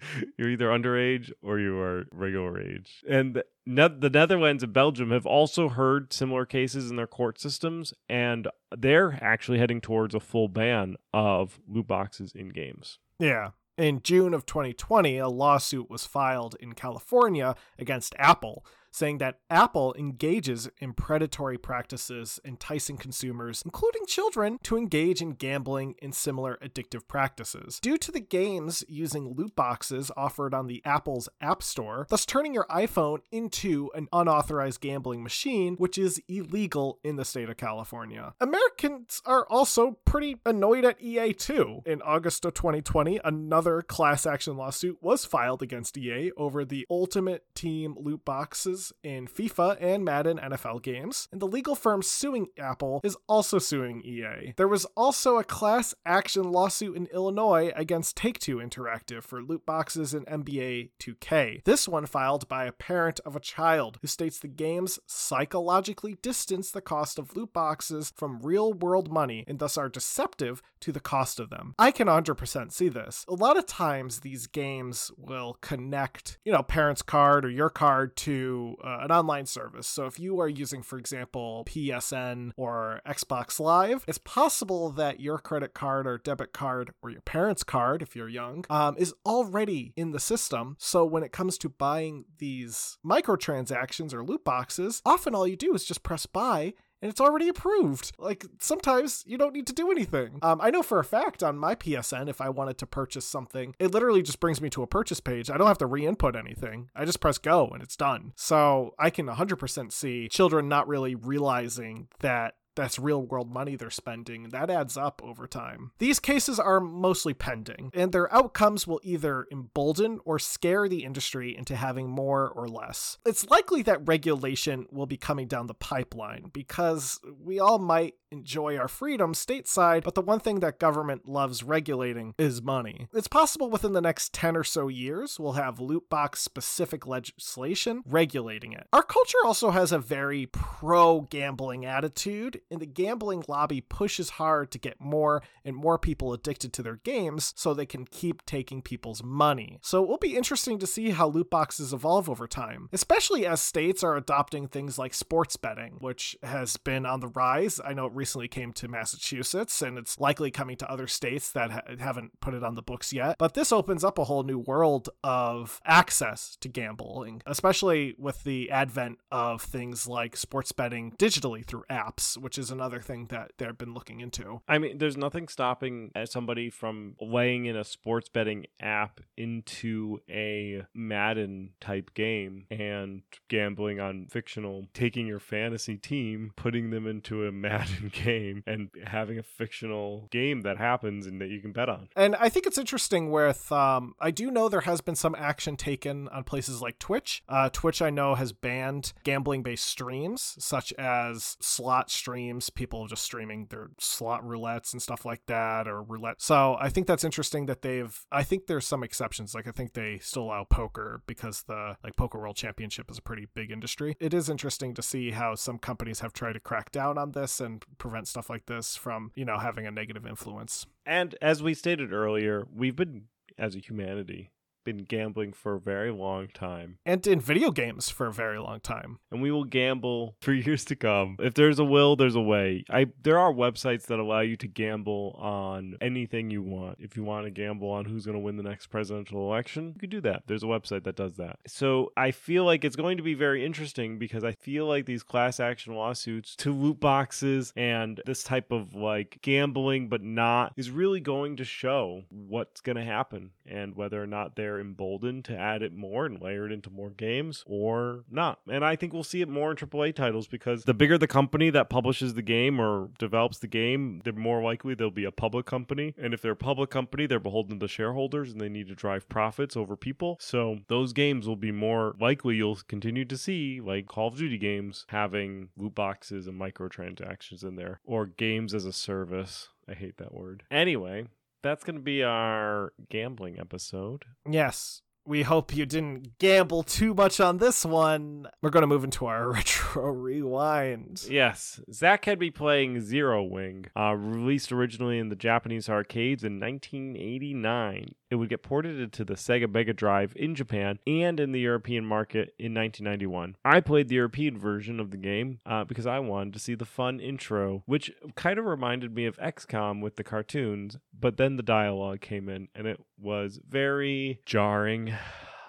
You're 0.38 0.50
either 0.50 0.68
underage 0.68 1.30
or 1.42 1.58
you 1.58 1.78
are 1.78 2.06
regular 2.12 2.60
age. 2.60 3.02
And 3.08 3.34
the, 3.34 3.44
Ne- 3.68 3.98
the 3.98 4.08
Netherlands 4.08 4.62
and 4.62 4.72
Belgium 4.72 5.10
have 5.10 5.26
also 5.26 5.68
heard 5.68 6.10
similar 6.10 6.46
cases 6.46 6.90
in 6.90 6.96
their 6.96 7.06
court 7.06 7.38
systems, 7.38 7.92
and 8.08 8.48
they're 8.74 9.18
actually 9.20 9.58
heading 9.58 9.82
towards 9.82 10.14
a 10.14 10.20
full 10.20 10.48
ban 10.48 10.96
of 11.12 11.60
loot 11.68 11.86
boxes 11.86 12.32
in 12.34 12.48
games. 12.48 12.98
Yeah. 13.18 13.50
In 13.76 14.00
June 14.02 14.32
of 14.32 14.46
2020, 14.46 15.18
a 15.18 15.28
lawsuit 15.28 15.90
was 15.90 16.06
filed 16.06 16.56
in 16.58 16.72
California 16.72 17.54
against 17.78 18.14
Apple, 18.18 18.64
saying 18.98 19.18
that 19.18 19.38
Apple 19.48 19.94
engages 19.96 20.68
in 20.78 20.92
predatory 20.92 21.56
practices, 21.56 22.40
enticing 22.44 22.96
consumers, 22.96 23.62
including 23.64 24.04
children, 24.06 24.58
to 24.64 24.76
engage 24.76 25.22
in 25.22 25.30
gambling 25.30 25.94
and 26.02 26.14
similar 26.14 26.58
addictive 26.62 27.06
practices. 27.06 27.78
Due 27.80 27.96
to 27.96 28.10
the 28.10 28.20
games 28.20 28.84
using 28.88 29.34
loot 29.34 29.54
boxes 29.54 30.10
offered 30.16 30.52
on 30.52 30.66
the 30.66 30.82
Apple's 30.84 31.28
App 31.40 31.62
Store, 31.62 32.06
thus 32.10 32.26
turning 32.26 32.52
your 32.52 32.66
iPhone 32.66 33.20
into 33.30 33.88
an 33.94 34.08
unauthorized 34.12 34.80
gambling 34.80 35.22
machine, 35.22 35.76
which 35.76 35.96
is 35.96 36.20
illegal 36.28 36.98
in 37.04 37.16
the 37.16 37.24
state 37.24 37.48
of 37.48 37.56
California. 37.56 38.34
Americans 38.40 39.22
are 39.24 39.46
also 39.48 39.98
pretty 40.04 40.36
annoyed 40.44 40.84
at 40.84 41.00
EA 41.00 41.32
too. 41.32 41.82
In 41.86 42.02
August 42.02 42.44
of 42.44 42.54
2020, 42.54 43.20
another 43.24 43.80
class 43.80 44.26
action 44.26 44.56
lawsuit 44.56 44.98
was 45.00 45.24
filed 45.24 45.62
against 45.62 45.96
EA 45.96 46.32
over 46.36 46.64
the 46.64 46.84
Ultimate 46.90 47.44
Team 47.54 47.94
loot 47.96 48.24
boxes 48.24 48.87
in 49.02 49.26
FIFA 49.26 49.76
and 49.80 50.04
Madden 50.04 50.38
NFL 50.38 50.82
games, 50.82 51.28
and 51.32 51.40
the 51.40 51.46
legal 51.46 51.74
firm 51.74 52.02
suing 52.02 52.48
Apple 52.58 53.00
is 53.04 53.16
also 53.28 53.58
suing 53.58 54.02
EA. 54.02 54.54
There 54.56 54.68
was 54.68 54.84
also 54.96 55.38
a 55.38 55.44
class 55.44 55.94
action 56.04 56.50
lawsuit 56.50 56.96
in 56.96 57.06
Illinois 57.06 57.72
against 57.76 58.16
Take 58.16 58.38
Two 58.38 58.56
Interactive 58.56 59.22
for 59.22 59.42
loot 59.42 59.64
boxes 59.64 60.14
in 60.14 60.24
NBA 60.24 60.90
2K. 61.00 61.64
This 61.64 61.88
one 61.88 62.06
filed 62.06 62.48
by 62.48 62.64
a 62.64 62.72
parent 62.72 63.20
of 63.24 63.36
a 63.36 63.40
child 63.40 63.98
who 64.00 64.08
states 64.08 64.38
the 64.38 64.48
games 64.48 64.98
psychologically 65.06 66.16
distance 66.22 66.70
the 66.70 66.80
cost 66.80 67.18
of 67.18 67.36
loot 67.36 67.52
boxes 67.52 68.12
from 68.16 68.40
real 68.40 68.72
world 68.72 69.10
money 69.10 69.44
and 69.46 69.58
thus 69.58 69.76
are 69.76 69.88
deceptive 69.88 70.62
to 70.80 70.92
the 70.92 71.00
cost 71.00 71.40
of 71.40 71.50
them. 71.50 71.74
I 71.78 71.90
can 71.90 72.08
100% 72.08 72.72
see 72.72 72.88
this. 72.88 73.24
A 73.28 73.34
lot 73.34 73.56
of 73.56 73.66
times 73.66 74.20
these 74.20 74.46
games 74.46 75.10
will 75.16 75.58
connect, 75.60 76.38
you 76.44 76.52
know, 76.52 76.62
parents' 76.62 77.02
card 77.02 77.44
or 77.44 77.50
your 77.50 77.70
card 77.70 78.16
to 78.18 78.67
uh, 78.84 78.98
an 79.02 79.10
online 79.10 79.46
service. 79.46 79.86
So 79.86 80.06
if 80.06 80.18
you 80.18 80.40
are 80.40 80.48
using, 80.48 80.82
for 80.82 80.98
example, 80.98 81.64
PSN 81.68 82.52
or 82.56 83.00
Xbox 83.06 83.60
Live, 83.60 84.04
it's 84.08 84.18
possible 84.18 84.90
that 84.90 85.20
your 85.20 85.38
credit 85.38 85.74
card 85.74 86.06
or 86.06 86.18
debit 86.18 86.52
card 86.52 86.92
or 87.02 87.10
your 87.10 87.20
parents' 87.22 87.62
card, 87.62 88.02
if 88.02 88.14
you're 88.14 88.28
young, 88.28 88.64
um, 88.70 88.96
is 88.98 89.14
already 89.24 89.92
in 89.96 90.12
the 90.12 90.20
system. 90.20 90.76
So 90.78 91.04
when 91.04 91.22
it 91.22 91.32
comes 91.32 91.58
to 91.58 91.68
buying 91.68 92.24
these 92.38 92.98
microtransactions 93.04 94.12
or 94.12 94.24
loot 94.24 94.44
boxes, 94.44 95.02
often 95.04 95.34
all 95.34 95.46
you 95.46 95.56
do 95.56 95.74
is 95.74 95.84
just 95.84 96.02
press 96.02 96.26
buy 96.26 96.74
and 97.00 97.10
it's 97.10 97.20
already 97.20 97.48
approved. 97.48 98.12
Like 98.18 98.44
sometimes 98.60 99.24
you 99.26 99.38
don't 99.38 99.54
need 99.54 99.66
to 99.68 99.72
do 99.72 99.90
anything. 99.90 100.38
Um, 100.42 100.60
I 100.60 100.70
know 100.70 100.82
for 100.82 100.98
a 100.98 101.04
fact 101.04 101.42
on 101.42 101.58
my 101.58 101.74
PSN, 101.74 102.28
if 102.28 102.40
I 102.40 102.48
wanted 102.48 102.78
to 102.78 102.86
purchase 102.86 103.26
something, 103.26 103.74
it 103.78 103.92
literally 103.92 104.22
just 104.22 104.40
brings 104.40 104.60
me 104.60 104.70
to 104.70 104.82
a 104.82 104.86
purchase 104.86 105.20
page. 105.20 105.50
I 105.50 105.56
don't 105.56 105.68
have 105.68 105.78
to 105.78 105.86
re-input 105.86 106.36
anything. 106.36 106.90
I 106.94 107.04
just 107.04 107.20
press 107.20 107.38
go 107.38 107.68
and 107.68 107.82
it's 107.82 107.96
done. 107.96 108.32
So 108.36 108.94
I 108.98 109.10
can 109.10 109.26
100% 109.26 109.92
see 109.92 110.28
children 110.28 110.68
not 110.68 110.88
really 110.88 111.14
realizing 111.14 112.08
that 112.20 112.54
that's 112.78 112.98
real 112.98 113.20
world 113.22 113.52
money 113.52 113.74
they're 113.74 113.90
spending. 113.90 114.50
That 114.50 114.70
adds 114.70 114.96
up 114.96 115.20
over 115.24 115.48
time. 115.48 115.90
These 115.98 116.20
cases 116.20 116.60
are 116.60 116.78
mostly 116.78 117.34
pending, 117.34 117.90
and 117.92 118.12
their 118.12 118.32
outcomes 118.32 118.86
will 118.86 119.00
either 119.02 119.48
embolden 119.50 120.20
or 120.24 120.38
scare 120.38 120.88
the 120.88 121.02
industry 121.02 121.56
into 121.56 121.74
having 121.74 122.08
more 122.08 122.48
or 122.48 122.68
less. 122.68 123.18
It's 123.26 123.50
likely 123.50 123.82
that 123.82 124.06
regulation 124.06 124.86
will 124.92 125.06
be 125.06 125.16
coming 125.16 125.48
down 125.48 125.66
the 125.66 125.74
pipeline 125.74 126.50
because 126.52 127.18
we 127.42 127.58
all 127.58 127.80
might 127.80 128.14
enjoy 128.30 128.76
our 128.76 128.88
freedom 128.88 129.32
stateside, 129.34 130.04
but 130.04 130.14
the 130.14 130.22
one 130.22 130.40
thing 130.40 130.60
that 130.60 130.78
government 130.78 131.28
loves 131.28 131.62
regulating 131.62 132.34
is 132.38 132.62
money. 132.62 133.08
It's 133.12 133.28
possible 133.28 133.70
within 133.70 133.92
the 133.92 134.00
next 134.00 134.32
10 134.32 134.56
or 134.56 134.64
so 134.64 134.88
years 134.88 135.38
we'll 135.38 135.52
have 135.52 135.80
loot 135.80 136.08
box 136.08 136.40
specific 136.40 137.06
legislation 137.06 138.02
regulating 138.06 138.72
it. 138.72 138.86
Our 138.92 139.02
culture 139.02 139.38
also 139.44 139.70
has 139.70 139.92
a 139.92 139.98
very 139.98 140.46
pro 140.46 141.22
gambling 141.22 141.84
attitude, 141.84 142.60
and 142.70 142.80
the 142.80 142.86
gambling 142.86 143.44
lobby 143.48 143.80
pushes 143.80 144.30
hard 144.30 144.70
to 144.72 144.78
get 144.78 145.00
more 145.00 145.42
and 145.64 145.74
more 145.74 145.98
people 145.98 146.32
addicted 146.32 146.72
to 146.74 146.82
their 146.82 146.96
games 146.96 147.52
so 147.56 147.72
they 147.72 147.86
can 147.86 148.04
keep 148.04 148.44
taking 148.44 148.82
people's 148.82 149.22
money. 149.22 149.78
So 149.82 150.02
it 150.02 150.08
will 150.08 150.18
be 150.18 150.36
interesting 150.36 150.78
to 150.78 150.86
see 150.86 151.10
how 151.10 151.28
loot 151.28 151.50
boxes 151.50 151.92
evolve 151.92 152.28
over 152.28 152.46
time, 152.46 152.88
especially 152.92 153.46
as 153.46 153.60
states 153.60 154.02
are 154.02 154.16
adopting 154.16 154.68
things 154.68 154.98
like 154.98 155.14
sports 155.14 155.56
betting, 155.56 155.96
which 156.00 156.36
has 156.42 156.76
been 156.76 157.06
on 157.06 157.20
the 157.20 157.28
rise. 157.28 157.80
I 157.84 157.92
know 157.92 158.06
recently 158.18 158.48
came 158.48 158.72
to 158.74 158.88
Massachusetts 158.88 159.80
and 159.80 159.96
it's 159.96 160.18
likely 160.18 160.50
coming 160.50 160.76
to 160.76 160.90
other 160.90 161.06
states 161.06 161.52
that 161.52 161.70
ha- 161.70 161.82
haven't 161.98 162.38
put 162.40 162.52
it 162.52 162.64
on 162.64 162.74
the 162.74 162.82
books 162.82 163.12
yet. 163.12 163.36
But 163.38 163.54
this 163.54 163.72
opens 163.72 164.04
up 164.04 164.18
a 164.18 164.24
whole 164.24 164.42
new 164.42 164.58
world 164.58 165.08
of 165.22 165.80
access 165.84 166.56
to 166.60 166.68
gambling, 166.68 167.42
especially 167.46 168.14
with 168.18 168.44
the 168.44 168.70
advent 168.70 169.18
of 169.30 169.62
things 169.62 170.06
like 170.06 170.36
sports 170.36 170.72
betting 170.72 171.12
digitally 171.18 171.64
through 171.64 171.84
apps, 171.90 172.36
which 172.36 172.58
is 172.58 172.70
another 172.70 173.00
thing 173.00 173.26
that 173.26 173.52
they've 173.56 173.78
been 173.78 173.94
looking 173.94 174.20
into. 174.20 174.60
I 174.68 174.78
mean, 174.78 174.98
there's 174.98 175.16
nothing 175.16 175.48
stopping 175.48 176.10
uh, 176.14 176.26
somebody 176.26 176.70
from 176.70 177.14
laying 177.20 177.66
in 177.66 177.76
a 177.76 177.84
sports 177.84 178.28
betting 178.28 178.66
app 178.80 179.20
into 179.36 180.20
a 180.28 180.82
Madden 180.92 181.70
type 181.80 182.12
game 182.14 182.66
and 182.70 183.22
gambling 183.48 184.00
on 184.00 184.26
fictional, 184.26 184.86
taking 184.92 185.26
your 185.26 185.38
fantasy 185.38 185.96
team, 185.96 186.52
putting 186.56 186.90
them 186.90 187.06
into 187.06 187.46
a 187.46 187.52
Madden 187.68 188.07
game, 188.24 188.62
and 188.66 188.90
having 189.06 189.38
a 189.38 189.42
fictional 189.42 190.28
game 190.30 190.62
that 190.62 190.78
happens 190.78 191.26
and 191.26 191.40
that 191.40 191.48
you 191.48 191.60
can 191.60 191.72
bet 191.72 191.88
on. 191.88 192.08
And 192.16 192.36
I 192.36 192.48
think 192.48 192.66
it's 192.66 192.78
interesting 192.78 193.30
with, 193.30 193.70
um, 193.72 194.14
I 194.20 194.30
do 194.30 194.50
know 194.50 194.68
there 194.68 194.82
has 194.82 195.00
been 195.00 195.14
some 195.14 195.34
action 195.38 195.76
taken 195.76 196.28
on 196.28 196.44
places 196.44 196.82
like 196.82 196.98
Twitch. 196.98 197.42
Uh, 197.48 197.70
Twitch, 197.72 198.02
I 198.02 198.10
know, 198.10 198.34
has 198.34 198.52
banned 198.52 199.12
gambling 199.24 199.62
based 199.62 199.86
streams, 199.86 200.56
such 200.58 200.92
as 200.94 201.56
slot 201.60 202.10
streams, 202.10 202.70
people 202.70 203.06
just 203.06 203.22
streaming 203.22 203.66
their 203.70 203.90
slot 203.98 204.42
roulettes 204.42 204.92
and 204.92 205.00
stuff 205.00 205.24
like 205.24 205.46
that, 205.46 205.86
or 205.86 206.02
roulette. 206.02 206.40
So 206.40 206.76
I 206.80 206.88
think 206.88 207.06
that's 207.06 207.24
interesting 207.24 207.66
that 207.66 207.82
they've, 207.82 208.18
I 208.32 208.42
think 208.42 208.66
there's 208.66 208.86
some 208.86 209.02
exceptions. 209.02 209.54
Like, 209.54 209.68
I 209.68 209.70
think 209.70 209.92
they 209.92 210.18
still 210.18 210.44
allow 210.44 210.64
poker 210.64 210.88
poker 210.98 211.22
because 211.26 211.62
the 211.62 211.96
like 212.02 212.16
poker 212.16 212.38
world 212.38 212.56
championship 212.56 213.10
is 213.10 213.18
a 213.18 213.22
pretty 213.22 213.46
big 213.54 213.70
industry. 213.70 214.16
It 214.20 214.34
is 214.34 214.48
interesting 214.48 214.94
to 214.94 215.02
see 215.02 215.32
how 215.32 215.54
some 215.54 215.78
companies 215.78 216.20
have 216.20 216.32
tried 216.32 216.54
to 216.54 216.60
crack 216.60 216.90
down 216.90 217.18
on 217.18 217.32
this 217.32 217.60
and 217.60 217.84
prevent 217.98 218.28
stuff 218.28 218.48
like 218.48 218.66
this 218.66 218.96
from, 218.96 219.32
you 219.34 219.44
know, 219.44 219.58
having 219.58 219.86
a 219.86 219.90
negative 219.90 220.26
influence. 220.26 220.86
And 221.04 221.34
as 221.42 221.62
we 221.62 221.74
stated 221.74 222.12
earlier, 222.12 222.66
we've 222.74 222.96
been 222.96 223.24
as 223.58 223.74
a 223.74 223.80
humanity 223.80 224.50
been 224.84 225.04
gambling 225.04 225.52
for 225.52 225.74
a 225.74 225.80
very 225.80 226.10
long 226.10 226.48
time. 226.48 226.98
And 227.04 227.26
in 227.26 227.40
video 227.40 227.70
games 227.70 228.08
for 228.10 228.26
a 228.26 228.32
very 228.32 228.58
long 228.58 228.80
time. 228.80 229.18
And 229.30 229.42
we 229.42 229.50
will 229.50 229.64
gamble 229.64 230.36
for 230.40 230.52
years 230.68 230.84
to 230.86 230.96
come. 230.96 231.36
If 231.40 231.54
there's 231.54 231.78
a 231.78 231.84
will, 231.84 232.16
there's 232.16 232.34
a 232.34 232.40
way. 232.40 232.84
I 232.90 233.06
there 233.22 233.38
are 233.38 233.52
websites 233.52 234.06
that 234.06 234.18
allow 234.18 234.40
you 234.40 234.56
to 234.56 234.68
gamble 234.68 235.36
on 235.38 235.96
anything 236.00 236.50
you 236.50 236.62
want. 236.62 236.98
If 237.00 237.16
you 237.16 237.24
want 237.24 237.46
to 237.46 237.50
gamble 237.50 237.90
on 237.90 238.04
who's 238.04 238.24
going 238.24 238.36
to 238.36 238.42
win 238.42 238.56
the 238.56 238.62
next 238.62 238.88
presidential 238.88 239.40
election, 239.40 239.92
you 239.94 240.00
could 240.00 240.10
do 240.10 240.20
that. 240.22 240.42
There's 240.46 240.62
a 240.62 240.66
website 240.66 241.04
that 241.04 241.16
does 241.16 241.36
that. 241.36 241.58
So 241.66 242.12
I 242.16 242.30
feel 242.30 242.64
like 242.64 242.84
it's 242.84 242.96
going 242.96 243.16
to 243.16 243.22
be 243.22 243.34
very 243.34 243.64
interesting 243.64 244.18
because 244.18 244.44
I 244.44 244.52
feel 244.52 244.86
like 244.86 245.06
these 245.06 245.22
class 245.22 245.60
action 245.60 245.94
lawsuits 245.94 246.56
to 246.56 246.72
loot 246.72 247.00
boxes 247.00 247.72
and 247.76 248.20
this 248.26 248.42
type 248.42 248.72
of 248.72 248.94
like 248.94 249.38
gambling 249.42 250.08
but 250.08 250.22
not 250.22 250.72
is 250.76 250.90
really 250.90 251.20
going 251.20 251.56
to 251.56 251.64
show 251.64 252.22
what's 252.30 252.80
going 252.80 252.96
to 252.96 253.04
happen 253.04 253.50
and 253.66 253.94
whether 253.94 254.22
or 254.22 254.26
not 254.26 254.56
they're 254.56 254.67
emboldened 254.76 255.44
to 255.46 255.56
add 255.56 255.82
it 255.82 255.92
more 255.92 256.26
and 256.26 256.40
layer 256.40 256.66
it 256.66 256.72
into 256.72 256.90
more 256.90 257.10
games 257.10 257.64
or 257.66 258.24
not. 258.30 258.60
And 258.70 258.84
I 258.84 258.96
think 258.96 259.12
we'll 259.12 259.22
see 259.22 259.40
it 259.40 259.48
more 259.48 259.70
in 259.70 259.76
AAA 259.76 260.14
titles 260.14 260.46
because 260.46 260.84
the 260.84 260.94
bigger 260.94 261.18
the 261.18 261.26
company 261.26 261.70
that 261.70 261.88
publishes 261.88 262.34
the 262.34 262.42
game 262.42 262.80
or 262.80 263.10
develops 263.18 263.58
the 263.58 263.66
game, 263.66 264.20
the 264.24 264.32
more 264.32 264.62
likely 264.62 264.94
they'll 264.94 265.10
be 265.10 265.24
a 265.24 265.32
public 265.32 265.66
company. 265.66 266.14
And 266.20 266.34
if 266.34 266.42
they're 266.42 266.52
a 266.52 266.56
public 266.56 266.90
company, 266.90 267.26
they're 267.26 267.40
beholden 267.40 267.78
to 267.80 267.88
shareholders 267.88 268.52
and 268.52 268.60
they 268.60 268.68
need 268.68 268.88
to 268.88 268.94
drive 268.94 269.28
profits 269.28 269.76
over 269.76 269.96
people. 269.96 270.36
So 270.40 270.78
those 270.88 271.12
games 271.12 271.46
will 271.46 271.56
be 271.56 271.72
more 271.72 272.14
likely 272.20 272.56
you'll 272.56 272.80
continue 272.88 273.24
to 273.24 273.36
see, 273.36 273.80
like 273.80 274.06
Call 274.06 274.28
of 274.28 274.36
Duty 274.36 274.58
games, 274.58 275.04
having 275.08 275.68
loot 275.76 275.94
boxes 275.94 276.46
and 276.46 276.60
microtransactions 276.60 277.62
in 277.62 277.76
there 277.76 278.00
or 278.04 278.26
games 278.26 278.74
as 278.74 278.84
a 278.84 278.92
service. 278.92 279.68
I 279.88 279.94
hate 279.94 280.18
that 280.18 280.34
word. 280.34 280.64
Anyway, 280.70 281.26
that's 281.62 281.84
going 281.84 281.96
to 281.96 282.02
be 282.02 282.22
our 282.22 282.92
gambling 283.10 283.58
episode. 283.58 284.24
Yes. 284.48 285.02
We 285.24 285.42
hope 285.42 285.76
you 285.76 285.84
didn't 285.84 286.38
gamble 286.38 286.82
too 286.82 287.12
much 287.12 287.38
on 287.38 287.58
this 287.58 287.84
one. 287.84 288.48
We're 288.62 288.70
going 288.70 288.82
to 288.82 288.86
move 288.86 289.04
into 289.04 289.26
our 289.26 289.50
retro 289.52 290.10
rewind. 290.10 291.22
Yes, 291.28 291.80
Zach 291.92 292.24
had 292.24 292.38
be 292.38 292.50
playing 292.50 293.02
Zero 293.02 293.42
Wing, 293.42 293.84
uh, 293.94 294.14
released 294.14 294.72
originally 294.72 295.18
in 295.18 295.28
the 295.28 295.36
Japanese 295.36 295.90
arcades 295.90 296.44
in 296.44 296.58
1989. 296.58 298.14
It 298.30 298.34
would 298.34 298.50
get 298.50 298.62
ported 298.62 299.00
into 299.00 299.24
the 299.24 299.34
Sega 299.34 299.72
Mega 299.72 299.92
Drive 299.92 300.34
in 300.36 300.54
Japan 300.54 300.98
and 301.06 301.40
in 301.40 301.52
the 301.52 301.60
European 301.60 302.04
market 302.04 302.54
in 302.58 302.74
1991. 302.74 303.56
I 303.64 303.80
played 303.80 304.08
the 304.08 304.16
European 304.16 304.58
version 304.58 305.00
of 305.00 305.10
the 305.10 305.16
game 305.16 305.60
uh, 305.64 305.84
because 305.84 306.06
I 306.06 306.18
wanted 306.18 306.52
to 306.52 306.58
see 306.58 306.74
the 306.74 306.84
fun 306.84 307.20
intro, 307.20 307.82
which 307.86 308.12
kind 308.34 308.58
of 308.58 308.66
reminded 308.66 309.14
me 309.14 309.24
of 309.24 309.38
XCOM 309.38 310.02
with 310.02 310.16
the 310.16 310.24
cartoons, 310.24 310.98
but 311.18 311.38
then 311.38 311.56
the 311.56 311.62
dialogue 311.62 312.20
came 312.20 312.48
in 312.48 312.68
and 312.74 312.86
it 312.86 313.00
was 313.18 313.60
very 313.66 314.40
jarring. 314.44 315.14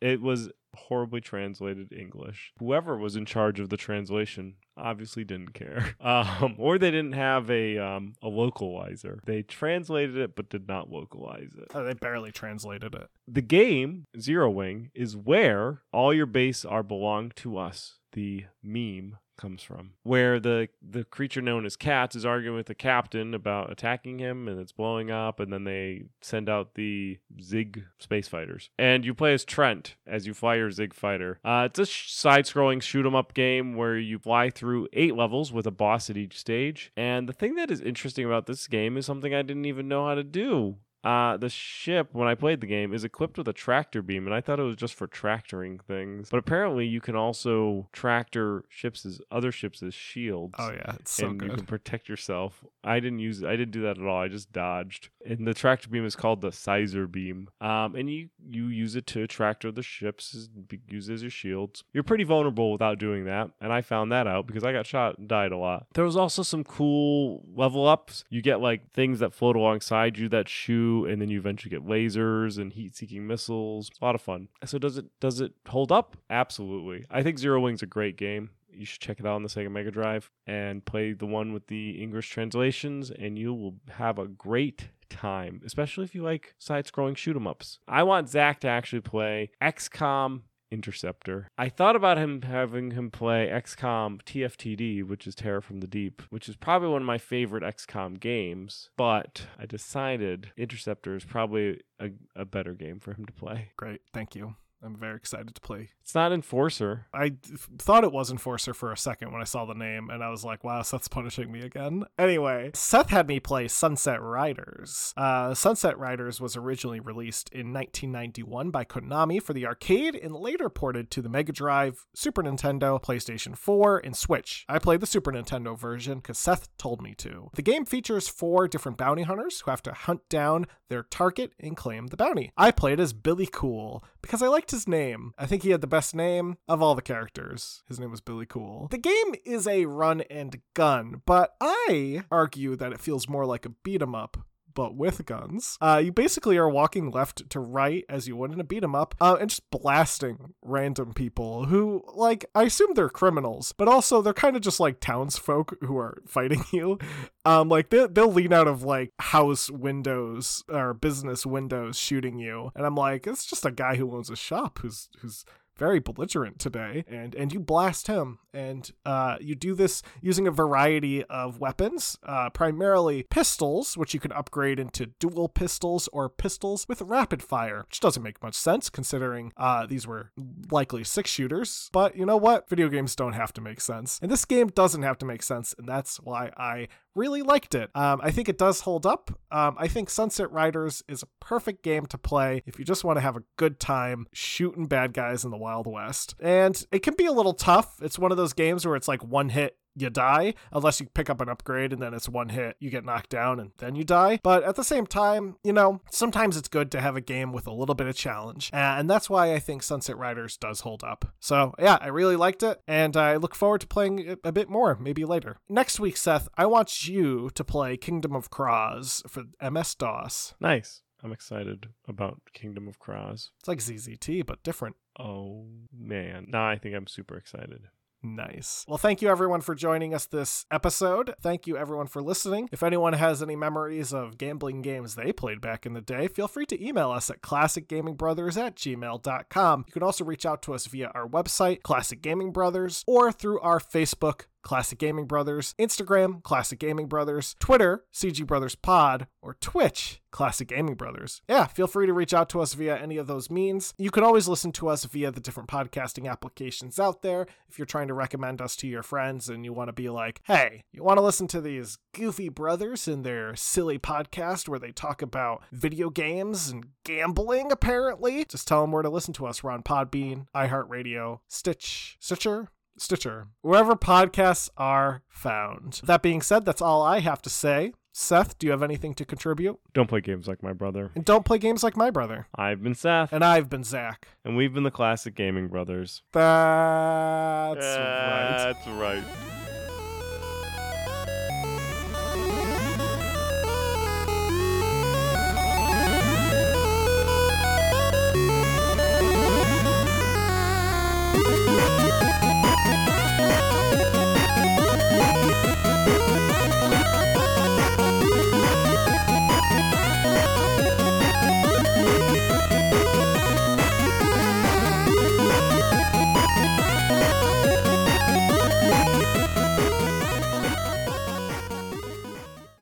It 0.02 0.22
was 0.22 0.50
horribly 0.76 1.22
translated 1.22 1.92
English. 1.92 2.54
Whoever 2.60 2.98
was 2.98 3.16
in 3.16 3.26
charge 3.26 3.60
of 3.60 3.70
the 3.70 3.78
translation 3.78 4.56
obviously 4.78 5.24
didn't 5.24 5.54
care, 5.54 5.96
um, 6.02 6.56
or 6.58 6.78
they 6.78 6.92
didn't 6.92 7.14
have 7.14 7.50
a 7.50 7.78
um, 7.78 8.14
a 8.22 8.28
localizer. 8.28 9.20
They 9.26 9.44
translated 9.44 10.18
it 10.18 10.36
but 10.36 10.50
did 10.50 10.68
not 10.68 10.90
localize 10.90 11.54
it. 11.58 11.68
Oh, 11.74 11.84
they 11.84 11.94
barely 11.94 12.32
translated 12.32 12.94
it. 12.96 13.08
The 13.28 13.42
game 13.42 14.08
Zero 14.20 14.50
Wing 14.50 14.92
is 14.94 15.16
where 15.16 15.82
all 15.92 16.14
your 16.14 16.26
base 16.26 16.66
are 16.66 16.84
belong 16.84 17.32
to 17.38 17.58
us. 17.58 17.96
The 18.14 18.46
meme 18.64 19.18
comes 19.40 19.64
from, 19.64 19.94
where 20.04 20.40
the 20.40 20.70
the 20.82 21.04
creature 21.04 21.42
known 21.42 21.66
as 21.66 21.76
Cats 21.76 22.16
is 22.16 22.26
arguing 22.26 22.58
with 22.58 22.68
the 22.68 22.76
captain 22.76 23.34
about 23.34 23.72
attacking 23.72 24.20
him, 24.20 24.48
and 24.48 24.60
it's 24.60 24.72
blowing 24.72 25.10
up, 25.10 25.40
and 25.40 25.52
then 25.52 25.64
they 25.64 26.04
send 26.22 26.50
out 26.50 26.76
the 26.76 27.18
Zig 27.42 27.86
space 27.98 28.28
fighters, 28.28 28.70
and 28.78 29.06
you 29.06 29.14
play 29.14 29.34
as 29.34 29.46
Trent 29.46 29.96
as 30.06 30.28
you 30.28 30.34
fly 30.34 30.56
your 30.56 30.70
Zig 30.70 30.94
fighter. 30.94 31.40
Uh, 31.44 31.64
it's 31.70 31.80
a 31.80 31.86
sh- 31.86 32.12
side-scrolling 32.12 32.82
shoot 32.82 33.06
'em 33.06 33.16
up 33.16 33.34
game 33.34 33.76
where 33.76 33.98
you 33.98 34.20
fly 34.20 34.50
through 34.50 34.88
eight 34.94 35.16
levels 35.16 35.52
with 35.54 35.66
a 35.66 35.72
boss 35.72 36.10
at 36.10 36.18
each 36.18 36.38
stage, 36.38 36.92
and 36.98 37.28
the 37.28 37.34
thing 37.34 37.56
that 37.56 37.72
is 37.72 37.82
interesting 37.82 38.26
about 38.26 38.46
this 38.46 38.68
game 38.68 38.98
is 38.98 39.06
something 39.06 39.34
I 39.34 39.42
didn't 39.42 39.66
even 39.66 39.88
know 39.88 40.06
how 40.06 40.16
to 40.16 40.24
do. 40.24 40.78
Uh, 41.04 41.38
the 41.38 41.50
ship, 41.50 42.10
when 42.12 42.28
I 42.28 42.36
played 42.36 42.62
the 42.62 42.68
game, 42.68 42.94
is 42.94 43.04
equipped 43.04 43.38
with 43.38 43.48
a 43.48 43.54
tractor 43.54 44.02
beam, 44.02 44.26
and 44.26 44.36
I 44.36 44.42
thought 44.42 44.60
it 44.60 44.64
was 44.64 44.76
just 44.76 44.94
for 44.94 45.08
tractoring 45.08 45.80
things. 45.80 46.30
But 46.30 46.38
apparently, 46.38 46.86
you 46.86 47.00
can 47.00 47.16
also 47.16 47.88
tractor 47.94 48.64
ships 48.70 49.06
as 49.06 49.22
other 49.32 49.52
ships 49.52 49.82
as 49.82 49.94
shields. 49.94 50.56
Oh 50.58 50.72
yeah, 50.72 50.96
it's 51.00 51.12
so 51.12 51.28
and 51.28 51.40
good. 51.40 51.50
you 51.50 51.56
can 51.58 51.66
protect 51.66 52.10
yourself. 52.10 52.66
I 52.84 53.00
didn't 53.00 53.20
use 53.20 53.44
I 53.44 53.56
didn't 53.56 53.72
do 53.72 53.82
that 53.84 53.98
at 53.98 54.06
all. 54.06 54.22
I 54.22 54.28
just 54.28 54.52
dodged. 54.52 55.10
And 55.26 55.48
the 55.48 55.54
tractor 55.54 55.90
beam 55.90 56.06
is 56.06 56.16
called 56.16 56.42
the 56.42 56.52
Sizer 56.52 57.08
beam. 57.08 57.50
Um, 57.62 57.96
and 57.96 58.10
you 58.10 58.30
you 58.50 58.68
use 58.68 58.96
it 58.96 59.08
to 59.08 59.26
tractor 59.28 59.72
the 59.72 59.84
ships, 59.84 60.50
use 60.90 61.10
it 61.10 61.14
as 61.14 61.22
your 61.22 61.32
shields. 61.32 61.84
You're 61.94 62.04
pretty 62.04 62.24
vulnerable 62.24 62.72
without 62.72 63.00
doing 63.00 63.26
that, 63.26 63.52
and 63.62 63.72
I 63.72 63.82
found 63.82 64.12
that 64.12 64.28
out 64.28 64.48
because 64.48 64.64
I 64.64 64.74
got 64.74 64.86
shot 64.86 65.18
and 65.18 65.28
died 65.28 65.52
a 65.52 65.58
lot. 65.58 65.88
There 65.94 66.04
was 66.04 66.18
also 66.18 66.44
some 66.44 66.64
cool 66.64 67.46
level 67.56 67.88
ups. 67.88 68.26
You 68.30 68.42
get 68.42 68.60
like 68.60 68.92
things 68.92 69.20
that 69.20 69.34
float 69.34 69.56
alongside 69.56 70.18
you 70.18 70.28
that 70.30 70.50
shoot, 70.50 70.89
and 71.06 71.22
then 71.22 71.30
you 71.30 71.40
eventually 71.40 71.70
get 71.70 71.86
lasers 71.86 72.58
and 72.58 72.74
heat-seeking 72.74 73.26
missiles. 73.26 73.90
It's 73.90 74.00
A 74.00 74.06
lot 74.06 74.16
of 74.16 74.22
fun. 74.22 74.48
So 74.66 74.78
does 74.78 74.98
it 74.98 75.06
does 75.20 75.42
it 75.42 75.54
hold 75.68 75.92
up? 75.92 76.18
Absolutely. 76.30 77.06
I 77.10 77.24
think 77.24 77.40
Zero 77.40 77.60
Wing's 77.60 77.84
a 77.84 77.88
great 77.88 78.18
game 78.18 78.52
you 78.72 78.86
should 78.86 79.02
check 79.02 79.20
it 79.20 79.26
out 79.26 79.36
on 79.36 79.44
the 79.44 79.50
Sega 79.50 79.70
Mega 79.70 79.92
Drive 79.92 80.32
and 80.48 80.86
play 80.86 81.14
the 81.14 81.26
one 81.26 81.54
with 81.54 81.68
the 81.68 82.02
English 82.02 82.30
translations, 82.30 83.12
and 83.12 83.38
you 83.38 83.54
will 83.54 83.76
have 83.90 84.18
a 84.18 84.28
great 84.28 84.90
time, 85.10 85.62
especially 85.66 86.04
if 86.06 86.14
you 86.16 86.24
like 86.24 86.56
side 86.60 86.86
scrolling 86.86 87.18
shoot 87.18 87.36
'em 87.36 87.48
ups. 87.48 87.80
I 87.88 88.04
want 88.04 88.30
Zach 88.30 88.60
to 88.62 88.68
actually 88.68 89.02
play 89.02 89.52
XCOM 89.62 90.44
Interceptor. 90.72 91.50
I 91.58 91.70
thought 91.70 91.96
about 91.96 92.18
him 92.18 92.44
having 92.44 92.92
him 92.92 93.12
play 93.12 93.48
XCOM 93.48 94.22
TFTD, 94.24 95.04
which 95.04 95.28
is 95.28 95.36
Terror 95.36 95.62
from 95.62 95.80
the 95.80 95.88
Deep, 95.88 96.22
which 96.30 96.48
is 96.48 96.56
probably 96.56 96.90
one 96.90 97.02
of 97.02 97.08
my 97.08 97.18
favorite 97.18 97.64
XCOM 97.64 98.20
games, 98.20 98.90
but 98.98 99.48
I 99.58 99.66
decided 99.66 100.52
Interceptor 100.58 101.16
is 101.16 101.26
probably 101.26 101.82
a, 102.00 102.12
a 102.36 102.46
better 102.46 102.74
game 102.74 103.00
for 103.00 103.14
him 103.14 103.26
to 103.26 103.34
play. 103.34 103.70
Great, 103.78 104.02
thank 104.14 104.36
you. 104.36 104.56
I'm 104.84 104.96
very 104.96 105.16
excited 105.16 105.54
to 105.56 105.62
play. 105.62 105.90
It's 106.02 106.16
not 106.16 106.32
Enforcer. 106.32 107.08
I 107.14 107.30
th- 107.30 107.60
thought 107.78 108.04
it 108.04 108.12
was 108.12 108.32
Enforcer 108.32 108.74
for 108.74 108.92
a 108.92 108.98
second 108.98 109.32
when 109.32 109.42
I 109.42 109.46
saw 109.46 109.66
the 109.66 109.74
name, 109.74 110.10
and 110.10 110.24
I 110.24 110.30
was 110.30 110.46
like, 110.46 110.64
wow, 110.64 110.82
Seth's 110.82 111.08
punishing 111.08 111.52
me 111.52 111.62
again. 111.62 112.06
Anyway, 112.18 112.72
Seth 112.74 113.10
had 113.10 113.28
me 113.28 113.40
play 113.40 113.68
Sunset 113.68 114.22
Riders. 114.22 115.14
Uh, 115.18 115.54
Sunset 115.54 115.98
Riders 116.00 116.40
was 116.40 116.56
originally 116.56 117.00
released 117.00 117.50
in 117.50 117.74
1991 117.74 118.72
by 118.72 118.86
Konami 118.86 119.42
for 119.42 119.54
the 119.54 119.66
arcade 119.66 120.16
and 120.16 120.36
later 120.36 120.70
ported 120.70 121.12
to 121.12 121.22
the 121.22 121.30
Mega 121.30 121.52
Drive, 121.52 122.06
Super 122.14 122.42
Nintendo, 122.42 123.02
PlayStation 123.02 123.58
4, 123.58 124.00
and 124.00 124.16
Switch. 124.16 124.66
I 124.70 124.80
played 124.80 125.02
the 125.02 125.06
Super 125.06 125.32
Nintendo 125.32 125.78
version 125.78 126.20
because 126.20 126.38
Seth 126.38 126.76
told 126.78 127.02
me 127.02 127.14
to. 127.16 127.50
The 127.54 127.62
game 127.62 127.86
features 127.86 128.28
four 128.28 128.68
different 128.68 128.98
bounty 128.98 129.24
hunters 129.24 129.60
who 129.62 129.72
have 129.72 129.84
to 129.84 129.94
hunt 129.94 130.28
down 130.30 130.66
their 130.88 131.04
target 131.04 131.54
and 131.60 131.78
claim 131.78 132.08
the 132.08 132.18
bounty. 132.18 132.52
I 132.58 132.72
played 132.72 133.00
as 133.00 133.14
Billy 133.14 133.48
Cool 133.52 134.04
because 134.22 134.42
I 134.42 134.48
liked 134.48 134.72
his 134.72 134.88
name. 134.88 135.34
I 135.38 135.46
think 135.46 135.64
he 135.64 135.72
had 135.72 135.82
the 135.82 135.88
best 135.88 136.16
name 136.16 136.58
of 136.68 136.82
all 136.82 136.96
the 136.96 137.02
characters. 137.02 137.84
His 137.88 138.00
name 138.00 138.12
was 138.12 138.22
Billy 138.22 138.46
Cool. 138.46 138.88
The 138.92 138.98
game 138.98 139.36
is 139.46 139.68
a 139.68 139.86
run 139.86 140.22
and 140.30 140.62
gun, 140.74 141.22
but 141.26 141.56
I 141.62 142.24
argue 142.32 142.76
that 142.76 142.92
it 142.92 143.00
feels 143.00 143.30
more 143.30 143.46
like 143.46 143.66
a 143.66 143.70
beat 143.70 144.02
'em 144.02 144.16
up 144.16 144.38
but 144.80 144.96
with 144.96 145.26
guns. 145.26 145.78
Uh, 145.82 146.02
you 146.02 146.10
basically 146.14 146.58
are 146.58 146.70
walking 146.70 147.12
left 147.12 147.50
to 147.50 147.60
right 147.60 148.06
as 148.08 148.30
you 148.30 148.38
would 148.38 148.54
in 148.54 148.62
a 148.62 148.64
beat 148.64 148.82
'em 148.82 148.96
up, 148.96 149.14
uh, 149.20 149.36
and 149.38 149.50
just 149.50 149.70
blasting 149.72 150.54
random 150.62 151.14
people 151.14 151.66
who, 151.66 152.02
like, 152.14 152.46
I 152.56 152.64
assume 152.64 152.94
they're 152.94 153.10
criminals, 153.10 153.74
but 153.74 153.90
also 153.90 154.22
they're 154.22 154.32
kind 154.32 154.56
of 154.56 154.62
just 154.62 154.80
like 154.80 155.02
townsfolk 155.02 155.76
who 155.82 155.98
are 155.98 156.24
fighting 156.28 156.64
you. 156.72 156.98
Um, 157.44 157.68
like 157.68 157.90
they 157.90 158.08
they'll 158.08 158.32
lean 158.32 158.54
out 158.54 158.70
of 158.70 158.84
like 158.84 159.12
house 159.20 159.70
windows 159.70 160.64
or 160.70 160.94
business 160.94 161.46
windows 161.46 161.98
shooting 161.98 162.40
you, 162.40 162.72
and 162.74 162.86
I'm 162.86 162.96
like, 162.96 163.28
it's 163.28 163.46
just 163.46 163.66
a 163.66 163.72
guy 163.72 163.98
who 163.98 164.16
owns 164.16 164.30
a 164.30 164.38
shop 164.38 164.80
who's 164.80 165.10
who's 165.20 165.44
very 165.80 166.00
belligerent 166.00 166.60
today 166.60 167.06
and 167.08 167.34
and 167.34 167.54
you 167.54 167.60
blast 167.60 168.08
him 168.08 168.38
and 168.54 168.92
uh, 169.06 169.38
you 169.40 169.56
do 169.56 169.74
this 169.74 170.02
using 170.22 170.46
a 170.46 170.52
variety 170.52 171.24
of 171.26 171.60
weapons 171.60 172.18
uh, 172.24 172.50
primarily 172.50 173.24
pistols 173.24 173.98
which 173.98 174.14
you 174.14 174.20
can 174.20 174.32
upgrade 174.34 174.80
into 174.80 175.06
dual 175.20 175.48
pistols 175.48 176.10
or 176.12 176.28
pistols 176.28 176.86
with 176.90 177.02
rapid 177.02 177.42
fire 177.42 177.86
which 177.88 178.02
doesn't 178.02 178.24
make 178.24 178.44
much 178.44 178.56
sense 178.56 178.90
considering 178.90 179.54
uh, 179.56 179.86
these 179.86 180.06
were 180.06 180.32
likely 180.70 181.04
six 181.04 181.32
shooters 181.32 181.90
but 181.94 182.16
you 182.16 182.26
know 182.26 182.38
what 182.38 182.68
video 182.70 182.90
games 182.90 183.16
don't 183.16 183.34
have 183.34 183.54
to 183.54 183.62
make 183.62 183.80
sense 183.80 184.20
and 184.22 184.30
this 184.30 184.44
game 184.44 184.68
doesn't 184.68 185.04
have 185.04 185.18
to 185.18 185.26
make 185.26 185.42
sense 185.42 185.74
and 185.78 185.88
that's 185.88 186.18
why 186.18 186.52
i 186.58 186.88
really 187.20 187.42
liked 187.42 187.76
it. 187.76 187.90
Um, 187.96 188.20
I 188.24 188.32
think 188.32 188.50
it 188.50 188.58
does 188.58 188.82
hold 188.82 189.06
up. 189.06 189.32
Um, 189.52 189.76
I 189.78 189.88
think 189.88 190.10
Sunset 190.10 190.52
Riders 190.52 191.04
is 191.08 191.22
a 191.22 191.28
perfect 191.40 191.84
game 191.84 192.06
to 192.08 192.18
play 192.18 192.64
if 192.66 192.80
you 192.80 192.86
just 192.86 193.04
want 193.04 193.18
to 193.18 193.22
have 193.22 193.36
a 193.36 193.44
good 193.58 193.80
time 193.80 194.28
shooting 194.32 194.86
bad 194.86 195.14
guys 195.14 195.44
in 195.44 195.52
the 195.52 195.58
Wild 195.70 195.86
West. 195.86 196.34
And 196.40 196.84
it 196.92 197.04
can 197.04 197.14
be 197.16 197.28
a 197.28 197.32
little 197.32 197.54
tough. 197.54 198.02
It's 198.02 198.18
one 198.18 198.32
of 198.32 198.38
those 198.38 198.54
games 198.54 198.88
where 198.88 198.96
it's 198.96 199.08
like 199.08 199.24
one 199.24 199.50
hit 199.50 199.78
you 199.96 200.10
die 200.10 200.54
unless 200.72 201.00
you 201.00 201.08
pick 201.08 201.30
up 201.30 201.42
an 201.42 201.50
upgrade 201.50 201.92
and 201.92 202.02
then 202.02 202.14
it's 202.14 202.30
one 202.30 202.50
hit 202.50 202.78
you 202.80 202.90
get 202.90 203.04
knocked 203.04 203.30
down 203.30 203.60
and 203.60 203.72
then 203.80 203.96
you 203.96 204.04
die 204.04 204.40
but 204.44 204.64
at 204.64 204.76
the 204.76 204.84
same 204.84 205.06
time 205.06 205.58
you 205.64 205.74
know 205.74 206.00
sometimes 206.10 206.56
it's 206.56 206.70
good 206.70 206.90
to 206.92 207.02
have 207.02 207.18
a 207.18 207.22
game 207.22 207.52
with 207.52 207.68
a 207.68 207.74
little 207.74 207.96
bit 207.96 208.08
of 208.08 208.16
challenge 208.16 208.70
and 208.72 209.10
that's 209.10 209.30
why 209.30 209.52
i 209.54 209.60
think 209.60 209.84
sunset 209.84 210.16
riders 210.16 210.56
does 210.56 210.82
hold 210.82 211.04
up 211.04 211.34
so 211.40 211.74
yeah 211.80 211.98
i 212.00 212.08
really 212.08 212.38
liked 212.38 212.64
it 212.64 212.80
and 212.88 213.18
i 213.18 213.36
look 213.36 213.56
forward 213.56 213.82
to 213.82 213.88
playing 213.88 214.20
it 214.20 214.40
a 214.44 214.54
bit 214.54 214.70
more 214.70 214.96
maybe 215.02 215.26
later 215.26 215.58
next 215.68 216.00
week 216.00 216.16
seth 216.16 216.48
i 216.56 216.66
want 216.66 217.08
you 217.08 217.50
to 217.56 217.64
play 217.64 217.98
kingdom 217.98 218.36
of 218.36 218.50
Kroz 218.50 219.22
for 219.28 219.44
ms-dos 219.70 220.54
Nice. 220.62 221.02
I'm 221.24 221.32
excited 221.32 221.88
about 222.08 222.42
Kingdom 222.54 222.88
of 222.88 223.00
Kroz. 223.00 223.52
it's 223.60 223.68
like 223.68 223.80
ZZT 223.80 224.46
but 224.46 224.64
different 224.64 224.96
Oh 225.20 225.66
man. 225.94 226.46
Now 226.48 226.68
I 226.68 226.78
think 226.78 226.96
I'm 226.96 227.08
super 227.08 227.36
excited. 227.38 227.90
Nice. 228.22 228.84
Well, 228.88 228.98
thank 228.98 229.22
you 229.22 229.30
everyone 229.30 229.62
for 229.62 229.76
joining 229.76 230.14
us 230.14 230.26
this 230.26 230.66
episode. 230.70 231.36
Thank 231.42 231.68
you 231.68 231.78
everyone 231.78 232.08
for 232.08 232.22
listening. 232.22 232.68
If 232.72 232.84
anyone 232.84 233.14
has 233.14 233.42
any 233.42 233.56
memories 233.56 234.14
of 234.14 234.38
gambling 234.38 234.82
games 234.82 235.16
they 235.16 235.32
played 235.32 235.62
back 235.62 235.86
in 235.86 235.94
the 235.94 236.02
day, 236.02 236.28
feel 236.28 236.50
free 236.50 236.66
to 236.66 236.86
email 236.86 237.12
us 237.12 237.30
at 237.30 237.42
classicgamingbrothers 237.42 238.58
at 238.58 238.76
gmail.com. 238.76 239.86
You 239.88 239.94
can 239.94 240.04
also 240.04 240.26
reach 240.26 240.46
out 240.46 240.62
to 240.64 240.74
us 240.74 240.86
via 240.88 241.12
our 241.16 241.28
website, 241.30 241.82
Classic 241.82 242.22
Gaming 242.22 242.52
Brothers, 242.52 243.06
or 243.08 243.32
through 243.32 243.62
our 243.62 243.80
Facebook, 243.80 244.44
Classic 244.62 244.98
Gaming 245.00 245.26
Brothers, 245.26 245.74
Instagram, 245.80 246.44
Classic 246.44 246.80
Gaming 246.80 247.08
Brothers, 247.08 247.56
Twitter, 247.60 248.04
CG 248.14 248.46
Brothers 248.46 248.76
Pod, 248.76 249.28
or 249.42 249.56
Twitch, 249.62 250.22
Classic 250.32 250.68
Gaming 250.68 250.96
Brothers. 250.96 251.42
Yeah, 251.48 251.66
feel 251.66 251.88
free 251.88 252.06
to 252.06 252.14
reach 252.14 252.34
out 252.34 252.50
to 252.50 252.62
us 252.62 252.74
via 252.74 252.98
any 252.98 253.18
of 253.18 253.28
those 253.28 253.50
means. 253.50 253.94
You 253.98 254.12
can 254.12 254.24
always 254.24 254.48
listen 254.48 254.72
to 254.74 254.90
us 254.90 255.06
via 255.06 255.32
the 255.32 255.40
different 255.40 255.70
podcasting 255.70 256.30
applications 256.30 257.00
out 257.00 257.22
there 257.22 257.48
if 257.68 257.80
you're 257.80 257.86
trying 257.86 258.10
to 258.10 258.14
recommend 258.14 258.62
us 258.62 258.76
to 258.78 258.88
your 258.88 259.04
friends 259.04 259.50
and 259.50 259.64
you 259.64 259.74
want 259.74 259.88
to 259.88 259.94
be 259.94 260.10
like, 260.10 260.42
hey, 260.44 260.84
you 260.92 261.04
want 261.04 261.18
to 261.18 261.24
listen 261.24 261.48
to 261.48 261.62
these 261.62 261.98
goofy 262.14 262.50
brothers 262.50 263.08
in 263.08 263.24
their 263.24 263.56
silly 263.56 263.98
podcast 263.98 264.68
where 264.68 264.80
they 264.80 264.92
talk 264.92 265.22
about 265.22 265.64
video 265.72 266.10
games 266.10 266.70
and 266.70 266.88
gambling, 267.04 267.72
apparently? 267.72 268.46
Just 268.46 268.68
tell 268.68 268.82
them 268.82 268.92
where 268.92 269.04
to 269.04 269.10
listen 269.10 269.34
to 269.36 269.46
us. 269.46 269.64
We're 269.64 269.72
on 269.72 269.84
Podbean, 269.84 270.48
iHeartRadio, 270.56 271.40
Stitch, 271.48 272.18
Stitcher, 272.20 272.68
Stitcher, 273.00 273.48
wherever 273.62 273.96
podcasts 273.96 274.70
are 274.78 275.22
found. 275.30 276.02
That 276.04 276.22
being 276.22 276.42
said, 276.42 276.66
that's 276.66 276.82
all 276.82 277.02
I 277.02 277.20
have 277.20 277.42
to 277.44 277.50
say. 277.50 277.94
Seth, 278.12 278.58
do 278.60 278.68
you 278.68 278.72
have 278.72 278.84
anything 278.84 279.14
to 279.14 279.24
contribute? 279.24 279.80
Don't 279.94 280.08
play 280.10 280.20
games 280.20 280.48
like 280.48 280.62
my 280.62 280.74
brother. 280.74 281.10
And 281.16 281.24
don't 281.24 281.46
play 281.46 281.58
games 281.58 281.84
like 281.84 281.96
my 281.96 282.10
brother. 282.10 282.48
I've 282.56 282.84
been 282.84 282.96
Seth, 282.96 283.32
And 283.32 283.46
I've 283.46 283.70
been 283.70 283.84
Zach. 283.86 284.28
and 284.44 284.58
we've 284.58 284.74
been 284.74 284.84
the 284.84 284.92
Classic 284.92 285.34
Gaming 285.34 285.68
Brothers. 285.70 286.24
That's 286.34 287.80
right. 287.80 288.74
That's 288.74 288.88
right. 288.88 289.24